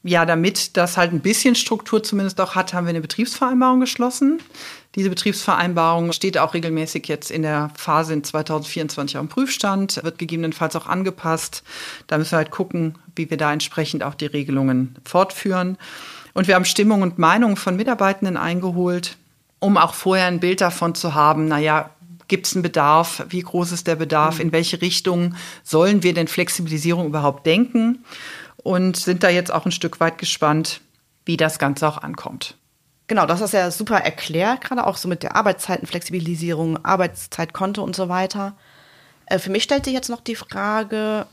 Ja, 0.05 0.25
damit 0.25 0.77
das 0.77 0.97
halt 0.97 1.13
ein 1.13 1.21
bisschen 1.21 1.57
Struktur 1.57 2.03
zumindest 2.03 2.41
auch 2.41 2.55
hat, 2.55 2.73
haben 2.73 2.87
wir 2.87 2.91
eine 2.91 3.01
Betriebsvereinbarung 3.01 3.81
geschlossen. 3.81 4.41
Diese 4.95 5.11
Betriebsvereinbarung 5.11 6.13
steht 6.13 6.39
auch 6.39 6.55
regelmäßig 6.55 7.09
jetzt 7.09 7.31
in 7.31 7.43
der 7.43 7.71
Phase 7.77 8.15
in 8.15 8.23
2024 8.23 9.17
am 9.17 9.29
Prüfstand, 9.29 10.03
wird 10.05 10.19
gegebenenfalls 10.19 10.77
auch 10.77 10.87
angepasst. 10.87 11.65
Da 12.07 12.17
müssen 12.17 12.33
wir 12.33 12.39
halt 12.39 12.53
gucken, 12.53 12.97
wie 13.17 13.29
wir 13.29 13.37
da 13.37 13.53
entsprechend 13.53 14.05
auch 14.05 14.15
die 14.15 14.27
Regelungen 14.27 14.95
fortführen. 15.05 15.77
Und 16.33 16.47
wir 16.47 16.55
haben 16.55 16.65
Stimmung 16.65 17.03
und 17.03 17.19
Meinung 17.19 17.57
von 17.57 17.77
Mitarbeitenden 17.77 18.37
eingeholt, 18.37 19.17
um 19.59 19.77
auch 19.77 19.95
vorher 19.95 20.27
ein 20.27 20.41
Bild 20.41 20.61
davon 20.61 20.95
zu 20.95 21.15
haben, 21.15 21.49
naja, 21.49 21.91
gibt 22.29 22.47
es 22.47 22.55
einen 22.55 22.63
Bedarf? 22.63 23.25
Wie 23.31 23.41
groß 23.41 23.73
ist 23.73 23.87
der 23.87 23.97
Bedarf? 23.97 24.39
In 24.39 24.53
welche 24.53 24.81
Richtung 24.81 25.35
sollen 25.65 26.03
wir 26.03 26.15
denn 26.15 26.29
Flexibilisierung 26.29 27.07
überhaupt 27.07 27.47
denken? 27.47 28.05
Und 28.63 28.97
sind 28.97 29.23
da 29.23 29.29
jetzt 29.29 29.53
auch 29.53 29.65
ein 29.65 29.73
Stück 29.73 30.01
weit 30.01 30.19
gespannt, 30.19 30.81
wie 31.25 31.37
das 31.37 31.59
Ganze 31.59 31.89
auch 31.89 31.99
ankommt. 31.99 32.57
Genau, 33.07 33.25
das 33.25 33.41
ist 33.41 33.55
ja 33.55 33.71
super 33.71 33.99
erklärt, 33.99 34.61
gerade 34.61 34.87
auch 34.87 34.97
so 34.97 35.09
mit 35.09 35.23
der 35.23 35.35
Arbeitszeitenflexibilisierung, 35.35 36.85
Arbeitszeitkonto 36.85 37.83
und 37.83 37.97
so 37.97 38.09
weiter. 38.09 38.55
Äh, 39.27 39.39
für 39.39 39.51
mich 39.51 39.63
stellt 39.63 39.85
sich 39.85 39.95
jetzt 39.95 40.11
noch 40.11 40.21
die 40.21 40.37
Frage, 40.37 41.27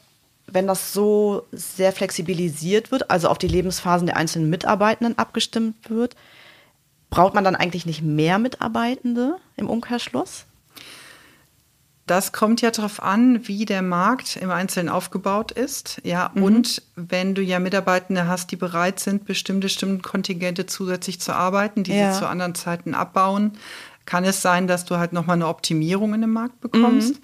wenn 0.47 0.67
das 0.67 0.93
so 0.93 1.45
sehr 1.51 1.91
flexibilisiert 1.91 2.91
wird, 2.91 3.09
also 3.09 3.27
auf 3.29 3.38
die 3.38 3.47
Lebensphasen 3.47 4.07
der 4.07 4.15
einzelnen 4.15 4.49
Mitarbeitenden 4.49 5.17
abgestimmt 5.17 5.89
wird, 5.89 6.15
braucht 7.09 7.33
man 7.33 7.43
dann 7.43 7.55
eigentlich 7.55 7.85
nicht 7.85 8.01
mehr 8.01 8.39
Mitarbeitende 8.39 9.38
im 9.55 9.69
Umkehrschluss? 9.69 10.45
Das 12.08 12.32
kommt 12.32 12.62
ja 12.62 12.70
darauf 12.70 13.02
an, 13.02 13.48
wie 13.48 13.65
der 13.65 13.82
Markt 13.82 14.36
im 14.36 14.52
Einzelnen 14.52 14.89
aufgebaut 14.89 15.52
ist. 15.52 16.00
Ja, 16.04 16.32
mhm. 16.34 16.44
und 16.44 16.82
wenn 16.96 17.34
du 17.34 17.41
ja 17.41 17.60
Mitarbeitende 17.60 18.28
hast, 18.28 18.52
die 18.52 18.56
bereit 18.56 19.00
sind, 19.00 19.26
bestimmte 19.26 19.70
Stundenkontingente 19.70 20.68
zusätzlich 20.68 21.20
zu 21.20 21.34
arbeiten, 21.34 21.84
die 21.84 21.94
ja. 21.94 22.13
sie 22.13 22.20
zu 22.20 22.28
anderen 22.28 22.54
Zeiten 22.54 22.94
abbauen, 22.94 23.54
kann 24.06 24.24
es 24.24 24.44
sein, 24.44 24.68
dass 24.68 24.86
du 24.86 24.98
halt 24.98 25.13
nochmal 25.13 25.36
eine 25.36 25.48
Optimierung 25.48 26.13
in 26.13 26.22
dem 26.22 26.34
Markt 26.34 26.62
bekommst. 26.62 27.15
Mhm. 27.15 27.20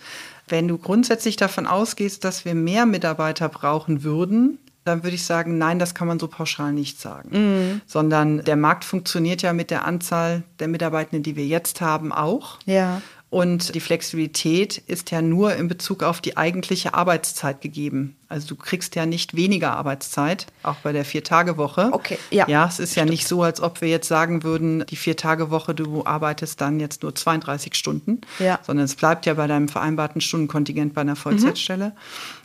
Wenn 0.48 0.68
du 0.68 0.80
grundsätzlich 0.80 1.36
davon 1.36 1.68
ausgehst, 1.68 2.24
dass 2.24 2.44
wir 2.44 2.56
mehr 2.56 2.88
Mitarbeiter 2.88 3.50
brauchen 3.50 4.04
würden, 4.04 4.58
dann 4.84 5.04
würde 5.04 5.16
ich 5.16 5.26
sagen, 5.26 5.60
nein, 5.60 5.78
das 5.78 5.94
kann 5.94 6.08
man 6.08 6.20
so 6.20 6.28
pauschal 6.28 6.74
nicht 6.74 7.00
sagen. 7.00 7.30
Mhm. 7.32 7.82
Sondern 7.86 8.44
der 8.44 8.56
Markt 8.56 8.84
funktioniert 8.84 9.44
ja 9.44 9.54
mit 9.54 9.70
der 9.70 9.86
Anzahl 9.86 10.42
der 10.60 10.68
Mitarbeitenden, 10.68 11.22
die 11.22 11.36
wir 11.36 11.46
jetzt 11.46 11.82
haben, 11.82 12.12
auch. 12.12 12.58
Ja. 12.66 13.02
Und 13.32 13.76
die 13.76 13.80
Flexibilität 13.80 14.78
ist 14.78 15.10
ja 15.10 15.22
nur 15.22 15.56
in 15.56 15.70
Bezug 15.70 16.04
auf 16.04 16.20
die 16.20 16.36
eigentliche 16.36 16.94
Arbeitszeit 16.94 17.62
gegeben. 17.62 18.18
Also 18.28 18.50
du 18.50 18.58
kriegst 18.58 18.94
ja 18.98 19.06
nicht 19.06 19.38
weniger 19.38 19.72
Arbeitszeit, 19.72 20.48
auch 20.64 20.76
bei 20.84 20.92
der 20.92 21.06
Vier-Tage-Woche. 21.06 21.92
Okay, 21.94 22.18
ja. 22.30 22.46
Ja, 22.50 22.68
es 22.68 22.80
ist 22.80 22.96
ja 22.96 23.06
nicht 23.06 23.26
so, 23.26 23.42
als 23.42 23.62
ob 23.62 23.80
wir 23.80 23.88
jetzt 23.88 24.10
sagen 24.10 24.44
würden, 24.44 24.86
die 24.90 24.98
Vier-Tage-Woche, 24.98 25.74
du 25.74 26.06
arbeitest 26.06 26.60
dann 26.60 26.82
jetzt 26.82 27.04
nur 27.04 27.16
32 27.16 27.74
Stunden, 27.76 28.20
ja. 28.40 28.60
sondern 28.64 28.84
es 28.84 28.96
bleibt 28.96 29.26
ja 29.26 29.36
bei 29.36 29.48
deinem 29.48 29.70
vereinbarten 29.70 30.20
Stundenkontingent 30.20 30.94
bei 30.94 31.00
einer 31.00 31.16
Vollzeitstelle. 31.16 31.86
Mhm. 31.86 31.94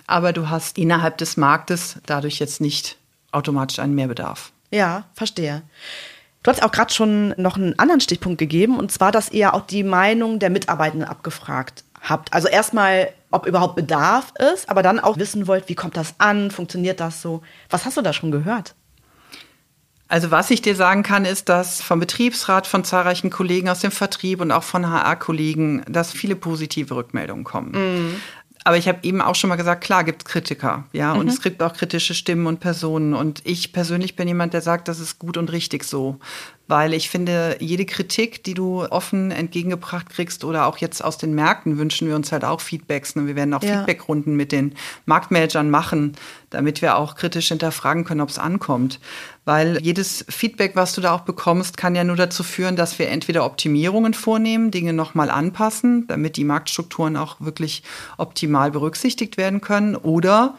Aber 0.07 0.33
du 0.33 0.51
hast 0.51 0.79
innerhalb 0.79 1.19
des 1.19 1.37
Marktes 1.37 1.97
dadurch 2.07 2.39
jetzt 2.39 2.61
nicht 2.61 2.97
automatisch 3.33 3.81
einen 3.81 3.97
Mehrbedarf. 3.97 4.53
Ja, 4.71 5.07
verstehe. 5.15 5.63
Du 6.47 6.53
hast 6.53 6.63
auch 6.63 6.71
gerade 6.71 6.95
schon 6.95 7.35
noch 7.39 7.57
einen 7.57 7.77
anderen 7.77 8.01
Stichpunkt 8.01 8.39
gegeben, 8.39 8.79
und 8.79 8.93
zwar, 8.93 9.11
dass 9.11 9.33
ihr 9.33 9.53
auch 9.53 9.67
die 9.67 9.83
Meinung 9.83 10.39
der 10.39 10.49
Mitarbeitenden 10.49 11.09
abgefragt 11.09 11.83
habt. 12.01 12.33
Also 12.33 12.47
erstmal, 12.47 13.09
ob 13.33 13.47
überhaupt 13.49 13.75
Bedarf 13.75 14.33
ist, 14.55 14.71
aber 14.71 14.85
dann 14.85 15.01
auch 15.01 15.19
wissen 15.19 15.49
wollt, 15.49 15.69
wie 15.69 15.75
kommt 15.75 15.97
das 15.97 16.15
an, 16.19 16.53
funktioniert 16.53 17.01
das 17.01 17.21
so. 17.21 17.43
Was 17.69 17.85
hast 17.85 17.97
du 17.97 18.01
da 18.01 18.13
schon 18.13 18.31
gehört? 18.31 18.77
Also 20.07 20.31
was 20.31 20.49
ich 20.53 20.63
dir 20.63 20.77
sagen 20.77 21.03
kann, 21.03 21.25
ist, 21.25 21.49
dass 21.49 21.83
vom 21.83 21.99
Betriebsrat, 21.99 22.69
von 22.69 22.85
zahlreichen 22.85 23.31
Kollegen 23.31 23.69
aus 23.69 23.81
dem 23.81 23.91
Vertrieb 23.91 24.41
und 24.41 24.53
auch 24.53 24.63
von 24.63 24.89
HR-Kollegen, 24.89 25.83
dass 25.89 26.13
viele 26.13 26.37
positive 26.37 26.95
Rückmeldungen 26.95 27.43
kommen. 27.43 27.73
Mhm. 27.73 28.21
Aber 28.67 28.77
ich 28.77 28.89
habe 28.89 28.99
eben 29.03 29.21
auch 29.21 29.37
schon 29.37 29.47
mal 29.47 29.55
gesagt, 29.55 29.85
klar 29.85 30.03
gibt 30.03 30.23
es 30.23 30.25
Kritiker, 30.25 30.87
ja, 30.93 31.15
mhm. 31.15 31.21
und 31.21 31.29
es 31.29 31.41
gibt 31.41 31.63
auch 31.63 31.73
kritische 31.73 32.15
Stimmen 32.15 32.49
und 32.49 32.59
Personen. 32.59 33.15
Und 33.15 33.41
ich 33.45 33.73
persönlich 33.73 34.17
bin 34.17 34.27
jemand, 34.27 34.55
der 34.55 34.61
sagt, 34.61 34.89
das 34.89 34.99
ist 34.99 35.21
gut 35.21 35.37
und 35.37 35.53
richtig 35.53 35.85
so 35.85 36.19
weil 36.69 36.95
ich 36.95 37.09
finde, 37.11 37.57
jede 37.61 37.85
Kritik, 37.85 38.43
die 38.43 38.55
du 38.55 38.85
offen 38.85 39.31
entgegengebracht 39.31 40.11
kriegst 40.11 40.43
oder 40.45 40.67
auch 40.67 40.79
jetzt 40.79 41.03
aus 41.05 41.17
den 41.17 41.35
Märkten, 41.35 41.79
wünschen 41.79 42.09
wir 42.09 42.17
uns 42.17 42.33
halt 42.33 42.45
auch 42.45 42.61
Feedbacks. 42.61 43.15
Und 43.15 43.23
ne? 43.23 43.29
wir 43.29 43.37
werden 43.37 43.55
auch 43.55 43.63
ja. 43.63 43.79
Feedbackrunden 43.79 44.37
mit 44.37 44.53
den 44.53 44.75
Marktmanagern 45.05 45.71
machen, 45.71 46.17
damit 46.51 46.83
wir 46.83 46.97
auch 46.97 47.15
kritisch 47.15 47.49
hinterfragen 47.49 48.05
können, 48.05 48.21
ob 48.21 48.31
es 48.31 48.39
ankommt. 48.39 48.99
Weil 49.47 49.81
jedes 49.81 50.27
Feedback, 50.29 50.75
was 50.75 50.93
du 50.93 51.01
da 51.01 51.15
auch 51.15 51.21
bekommst, 51.21 51.77
kann 51.77 51.95
ja 51.95 52.03
nur 52.03 52.17
dazu 52.17 52.43
führen, 52.43 52.75
dass 52.75 52.99
wir 52.99 53.09
entweder 53.09 53.47
Optimierungen 53.47 54.13
vornehmen, 54.13 54.73
Dinge 54.73 54.93
nochmal 54.93 55.31
anpassen, 55.31 56.09
damit 56.09 56.37
die 56.37 56.43
Marktstrukturen 56.43 57.17
auch 57.17 57.37
wirklich 57.39 57.85
optimal 58.19 58.73
berücksichtigt 58.73 59.37
werden 59.37 59.61
können, 59.61 59.95
oder 59.95 60.57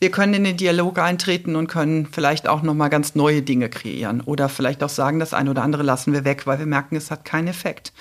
wir 0.00 0.10
können 0.10 0.34
in 0.34 0.44
den 0.44 0.56
Dialog 0.56 0.98
eintreten 0.98 1.56
und 1.56 1.66
können 1.66 2.06
vielleicht 2.10 2.48
auch 2.48 2.62
noch 2.62 2.74
mal 2.74 2.88
ganz 2.88 3.14
neue 3.14 3.42
Dinge 3.42 3.68
kreieren 3.68 4.20
oder 4.20 4.48
vielleicht 4.48 4.82
auch 4.84 4.88
sagen, 4.88 5.18
das 5.18 5.34
eine 5.34 5.50
oder 5.50 5.62
andere 5.62 5.82
lassen 5.82 6.12
wir 6.12 6.24
weg, 6.24 6.46
weil 6.46 6.58
wir 6.60 6.66
merken, 6.66 6.94
es 6.96 7.10
hat 7.10 7.24
keinen 7.24 7.48
Effekt. 7.48 7.92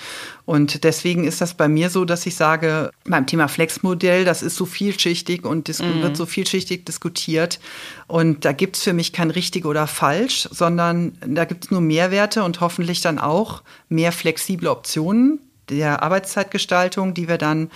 Und 0.45 0.83
deswegen 0.83 1.23
ist 1.23 1.41
das 1.41 1.55
bei 1.55 1.67
mir 1.67 1.89
so, 1.89 2.05
dass 2.05 2.25
ich 2.25 2.35
sage, 2.35 2.91
beim 3.05 3.25
Thema 3.25 3.47
Flexmodell, 3.47 4.25
das 4.25 4.43
ist 4.43 4.55
so 4.55 4.65
vielschichtig 4.65 5.43
und 5.43 5.67
mhm. 5.67 6.01
wird 6.03 6.17
so 6.17 6.25
vielschichtig 6.25 6.85
diskutiert. 6.85 7.59
Und 8.05 8.45
da 8.45 8.51
gibt 8.51 8.77
es 8.77 8.83
für 8.83 8.93
mich 8.93 9.11
kein 9.11 9.31
richtig 9.31 9.65
oder 9.65 9.87
falsch, 9.87 10.47
sondern 10.51 11.17
da 11.25 11.45
gibt 11.45 11.65
es 11.65 11.71
nur 11.71 11.81
Mehrwerte 11.81 12.43
und 12.43 12.61
hoffentlich 12.61 13.01
dann 13.01 13.17
auch 13.17 13.63
mehr 13.89 14.11
flexible 14.11 14.67
Optionen 14.67 15.39
der 15.69 16.03
Arbeitszeitgestaltung, 16.03 17.13
die 17.13 17.27
wir 17.27 17.37
dann 17.37 17.69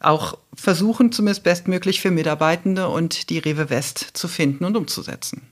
auch 0.00 0.38
versuchen, 0.54 1.12
zumindest 1.12 1.42
bestmöglich 1.42 2.00
für 2.00 2.10
Mitarbeitende 2.10 2.88
und 2.88 3.30
die 3.30 3.38
Rewe 3.38 3.70
West 3.70 3.98
zu 4.12 4.28
finden 4.28 4.64
und 4.64 4.76
umzusetzen. 4.76 5.48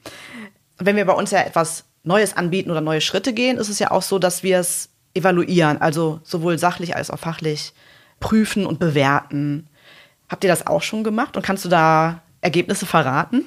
Wenn 0.78 0.96
wir 0.96 1.04
bei 1.04 1.12
uns 1.12 1.30
ja 1.30 1.40
etwas 1.40 1.84
Neues 2.04 2.36
anbieten 2.36 2.70
oder 2.70 2.80
neue 2.80 3.00
Schritte 3.00 3.32
gehen, 3.32 3.58
ist 3.58 3.68
es 3.68 3.78
ja 3.78 3.90
auch 3.90 4.02
so, 4.02 4.18
dass 4.18 4.42
wir 4.42 4.58
es 4.58 4.90
evaluieren, 5.14 5.80
also 5.80 6.20
sowohl 6.22 6.58
sachlich 6.58 6.94
als 6.94 7.10
auch 7.10 7.18
fachlich 7.18 7.72
prüfen 8.20 8.66
und 8.66 8.78
bewerten. 8.78 9.68
Habt 10.28 10.44
ihr 10.44 10.50
das 10.50 10.66
auch 10.66 10.82
schon 10.82 11.02
gemacht 11.02 11.36
und 11.36 11.44
kannst 11.44 11.64
du 11.64 11.68
da 11.68 12.22
Ergebnisse 12.40 12.86
verraten? 12.86 13.44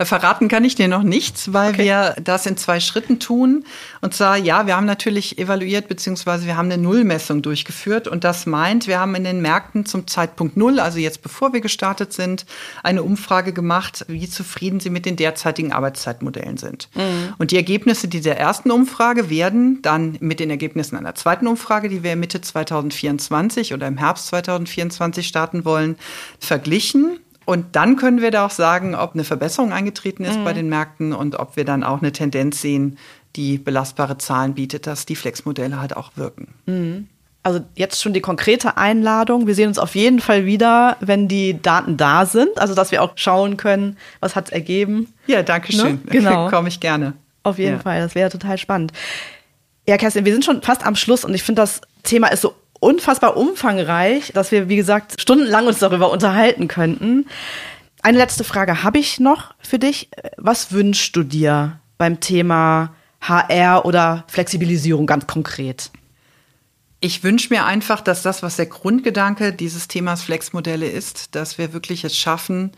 Verraten 0.00 0.46
kann 0.46 0.64
ich 0.64 0.76
dir 0.76 0.86
noch 0.86 1.02
nichts, 1.02 1.52
weil 1.52 1.70
okay. 1.70 1.84
wir 1.84 2.14
das 2.22 2.46
in 2.46 2.56
zwei 2.56 2.78
Schritten 2.78 3.18
tun. 3.18 3.64
Und 4.00 4.14
zwar, 4.14 4.36
ja, 4.36 4.66
wir 4.66 4.76
haben 4.76 4.86
natürlich 4.86 5.38
evaluiert, 5.38 5.88
beziehungsweise 5.88 6.46
wir 6.46 6.56
haben 6.56 6.70
eine 6.70 6.80
Nullmessung 6.80 7.42
durchgeführt. 7.42 8.06
Und 8.06 8.22
das 8.22 8.46
meint, 8.46 8.86
wir 8.86 9.00
haben 9.00 9.16
in 9.16 9.24
den 9.24 9.42
Märkten 9.42 9.86
zum 9.86 10.06
Zeitpunkt 10.06 10.56
Null, 10.56 10.78
also 10.78 10.98
jetzt 10.98 11.22
bevor 11.22 11.52
wir 11.52 11.60
gestartet 11.60 12.12
sind, 12.12 12.46
eine 12.84 13.02
Umfrage 13.02 13.52
gemacht, 13.52 14.04
wie 14.06 14.28
zufrieden 14.28 14.78
sie 14.78 14.90
mit 14.90 15.04
den 15.04 15.16
derzeitigen 15.16 15.72
Arbeitszeitmodellen 15.72 16.58
sind. 16.58 16.88
Mhm. 16.94 17.34
Und 17.38 17.50
die 17.50 17.56
Ergebnisse 17.56 18.06
dieser 18.06 18.36
ersten 18.36 18.70
Umfrage 18.70 19.30
werden 19.30 19.82
dann 19.82 20.16
mit 20.20 20.38
den 20.38 20.50
Ergebnissen 20.50 20.96
einer 20.96 21.16
zweiten 21.16 21.48
Umfrage, 21.48 21.88
die 21.88 22.04
wir 22.04 22.14
Mitte 22.14 22.40
2024 22.40 23.74
oder 23.74 23.88
im 23.88 23.98
Herbst 23.98 24.28
2024 24.28 25.26
starten 25.26 25.64
wollen, 25.64 25.96
verglichen 26.38 27.18
und 27.48 27.76
dann 27.76 27.96
können 27.96 28.20
wir 28.20 28.30
da 28.30 28.44
auch 28.44 28.50
sagen, 28.50 28.94
ob 28.94 29.14
eine 29.14 29.24
Verbesserung 29.24 29.72
eingetreten 29.72 30.22
ist 30.22 30.38
mhm. 30.38 30.44
bei 30.44 30.52
den 30.52 30.68
Märkten 30.68 31.14
und 31.14 31.36
ob 31.36 31.56
wir 31.56 31.64
dann 31.64 31.82
auch 31.82 32.02
eine 32.02 32.12
Tendenz 32.12 32.60
sehen, 32.60 32.98
die 33.36 33.56
belastbare 33.56 34.18
Zahlen 34.18 34.52
bietet, 34.52 34.86
dass 34.86 35.06
die 35.06 35.16
Flexmodelle 35.16 35.80
halt 35.80 35.96
auch 35.96 36.10
wirken. 36.16 36.48
Mhm. 36.66 37.08
Also 37.42 37.60
jetzt 37.74 38.02
schon 38.02 38.12
die 38.12 38.20
konkrete 38.20 38.76
Einladung. 38.76 39.46
Wir 39.46 39.54
sehen 39.54 39.68
uns 39.68 39.78
auf 39.78 39.94
jeden 39.94 40.20
Fall 40.20 40.44
wieder, 40.44 40.98
wenn 41.00 41.26
die 41.26 41.58
Daten 41.62 41.96
da 41.96 42.26
sind. 42.26 42.50
Also 42.58 42.74
dass 42.74 42.90
wir 42.90 43.02
auch 43.02 43.12
schauen 43.14 43.56
können, 43.56 43.96
was 44.20 44.36
hat 44.36 44.48
es 44.48 44.52
ergeben. 44.52 45.14
Ja, 45.26 45.42
danke 45.42 45.72
schön. 45.72 45.92
Ne? 45.92 46.00
Genau. 46.10 46.50
Komme 46.50 46.68
ich 46.68 46.80
gerne. 46.80 47.14
Auf 47.44 47.58
jeden 47.58 47.76
ja. 47.76 47.82
Fall, 47.82 48.00
das 48.00 48.14
wäre 48.14 48.28
total 48.28 48.58
spannend. 48.58 48.92
Ja, 49.88 49.96
Kerstin, 49.96 50.26
wir 50.26 50.32
sind 50.34 50.44
schon 50.44 50.60
fast 50.60 50.84
am 50.84 50.96
Schluss 50.96 51.24
und 51.24 51.32
ich 51.32 51.42
finde, 51.42 51.62
das 51.62 51.80
Thema 52.02 52.28
ist 52.28 52.42
so 52.42 52.52
unfassbar 52.80 53.36
umfangreich, 53.36 54.32
dass 54.34 54.50
wir, 54.52 54.68
wie 54.68 54.76
gesagt, 54.76 55.20
stundenlang 55.20 55.66
uns 55.66 55.78
darüber 55.78 56.10
unterhalten 56.10 56.68
könnten. 56.68 57.26
Eine 58.02 58.18
letzte 58.18 58.44
Frage 58.44 58.82
habe 58.82 58.98
ich 58.98 59.20
noch 59.20 59.54
für 59.60 59.78
dich. 59.78 60.08
Was 60.36 60.72
wünschst 60.72 61.14
du 61.16 61.22
dir 61.22 61.80
beim 61.98 62.20
Thema 62.20 62.94
HR 63.20 63.84
oder 63.84 64.24
Flexibilisierung 64.28 65.06
ganz 65.06 65.26
konkret? 65.26 65.90
Ich 67.00 67.22
wünsche 67.22 67.52
mir 67.52 67.64
einfach, 67.64 68.00
dass 68.00 68.22
das, 68.22 68.42
was 68.42 68.56
der 68.56 68.66
Grundgedanke 68.66 69.52
dieses 69.52 69.86
Themas 69.86 70.22
Flexmodelle 70.22 70.86
ist, 70.86 71.34
dass 71.36 71.58
wir 71.58 71.72
wirklich 71.72 72.04
es 72.04 72.16
schaffen, 72.16 72.72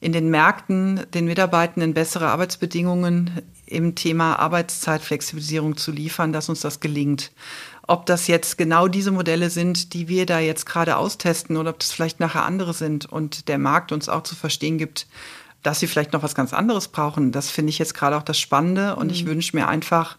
in 0.00 0.12
den 0.12 0.30
Märkten 0.30 1.02
den 1.14 1.26
Mitarbeitenden 1.26 1.94
bessere 1.94 2.28
Arbeitsbedingungen 2.28 3.42
im 3.66 3.94
Thema 3.94 4.36
Arbeitszeitflexibilisierung 4.38 5.76
zu 5.76 5.92
liefern, 5.92 6.32
dass 6.32 6.48
uns 6.48 6.60
das 6.60 6.80
gelingt. 6.80 7.32
Ob 7.86 8.06
das 8.06 8.26
jetzt 8.26 8.58
genau 8.58 8.88
diese 8.88 9.10
Modelle 9.10 9.50
sind, 9.50 9.94
die 9.94 10.08
wir 10.08 10.26
da 10.26 10.38
jetzt 10.38 10.66
gerade 10.66 10.96
austesten 10.96 11.56
oder 11.56 11.70
ob 11.70 11.78
das 11.78 11.92
vielleicht 11.92 12.20
nachher 12.20 12.44
andere 12.44 12.74
sind 12.74 13.06
und 13.06 13.48
der 13.48 13.58
Markt 13.58 13.92
uns 13.92 14.08
auch 14.08 14.22
zu 14.22 14.36
verstehen 14.36 14.78
gibt, 14.78 15.06
dass 15.62 15.80
sie 15.80 15.86
vielleicht 15.86 16.12
noch 16.12 16.22
was 16.22 16.34
ganz 16.34 16.52
anderes 16.54 16.88
brauchen, 16.88 17.32
das 17.32 17.50
finde 17.50 17.70
ich 17.70 17.78
jetzt 17.78 17.94
gerade 17.94 18.16
auch 18.16 18.22
das 18.22 18.38
Spannende 18.38 18.96
und 18.96 19.08
mhm. 19.08 19.12
ich 19.12 19.26
wünsche 19.26 19.56
mir 19.56 19.68
einfach, 19.68 20.16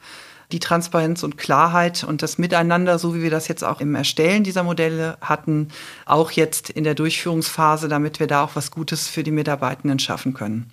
die 0.52 0.60
Transparenz 0.60 1.24
und 1.24 1.38
Klarheit 1.38 2.04
und 2.04 2.22
das 2.22 2.38
Miteinander, 2.38 3.00
so 3.00 3.16
wie 3.16 3.22
wir 3.22 3.30
das 3.30 3.48
jetzt 3.48 3.64
auch 3.64 3.80
im 3.82 3.96
Erstellen 3.96 4.44
dieser 4.44 4.64
Modelle 4.64 5.18
hatten, 5.22 5.70
auch 6.06 6.32
jetzt 6.32 6.70
in 6.70 6.84
der 6.84 6.96
Durchführungsphase, 6.96 7.88
damit 7.88 8.20
wir 8.20 8.28
da 8.28 8.44
auch 8.44 8.56
was 8.56 8.72
Gutes 8.72 9.08
für 9.08 9.24
die 9.24 9.32
Mitarbeitenden 9.32 10.00
schaffen 10.00 10.34
können. 10.34 10.72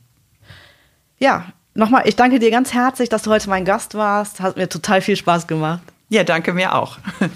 Ja, 1.19 1.47
nochmal, 1.75 2.03
ich 2.07 2.17
danke 2.17 2.39
dir 2.39 2.51
ganz 2.51 2.73
herzlich, 2.73 3.09
dass 3.09 3.23
du 3.23 3.31
heute 3.31 3.49
mein 3.49 3.65
Gast 3.65 3.95
warst. 3.95 4.41
Hat 4.41 4.57
mir 4.57 4.69
total 4.69 5.01
viel 5.01 5.17
Spaß 5.17 5.47
gemacht. 5.47 5.83
Ja, 6.09 6.25
danke 6.25 6.55
mir 6.55 6.75
auch. 6.75 6.99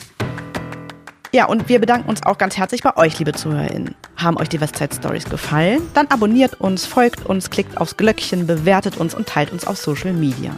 Ja, 1.34 1.46
und 1.46 1.70
wir 1.70 1.80
bedanken 1.80 2.10
uns 2.10 2.22
auch 2.24 2.36
ganz 2.36 2.58
herzlich 2.58 2.82
bei 2.82 2.94
euch, 2.98 3.18
liebe 3.18 3.32
ZuhörerInnen. 3.32 3.94
Haben 4.16 4.36
euch 4.36 4.50
die 4.50 4.60
Westside 4.60 4.94
Stories 4.94 5.24
gefallen? 5.24 5.80
Dann 5.94 6.08
abonniert 6.08 6.60
uns, 6.60 6.84
folgt 6.84 7.24
uns, 7.24 7.48
klickt 7.48 7.78
aufs 7.78 7.96
Glöckchen, 7.96 8.46
bewertet 8.46 8.98
uns 8.98 9.14
und 9.14 9.26
teilt 9.26 9.50
uns 9.50 9.66
auf 9.66 9.78
Social 9.78 10.12
Media. 10.12 10.54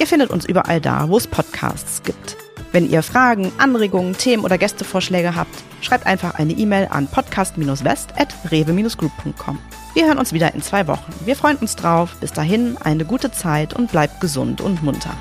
Ihr 0.00 0.06
findet 0.08 0.30
uns 0.30 0.44
überall 0.44 0.80
da, 0.80 1.08
wo 1.08 1.16
es 1.16 1.28
Podcasts 1.28 2.02
gibt. 2.02 2.36
Wenn 2.72 2.90
ihr 2.90 3.04
Fragen, 3.04 3.52
Anregungen, 3.58 4.18
Themen 4.18 4.44
oder 4.44 4.58
Gästevorschläge 4.58 5.36
habt, 5.36 5.54
schreibt 5.80 6.06
einfach 6.06 6.34
eine 6.34 6.54
E-Mail 6.54 6.88
an 6.90 7.06
podcast-west.rewe-group.com. 7.06 9.58
Wir 9.94 10.06
hören 10.06 10.18
uns 10.18 10.32
wieder 10.32 10.52
in 10.54 10.62
zwei 10.62 10.88
Wochen. 10.88 11.12
Wir 11.24 11.36
freuen 11.36 11.58
uns 11.58 11.76
drauf. 11.76 12.16
Bis 12.20 12.32
dahin 12.32 12.76
eine 12.78 13.04
gute 13.04 13.30
Zeit 13.30 13.74
und 13.74 13.92
bleibt 13.92 14.20
gesund 14.20 14.60
und 14.60 14.82
munter. 14.82 15.16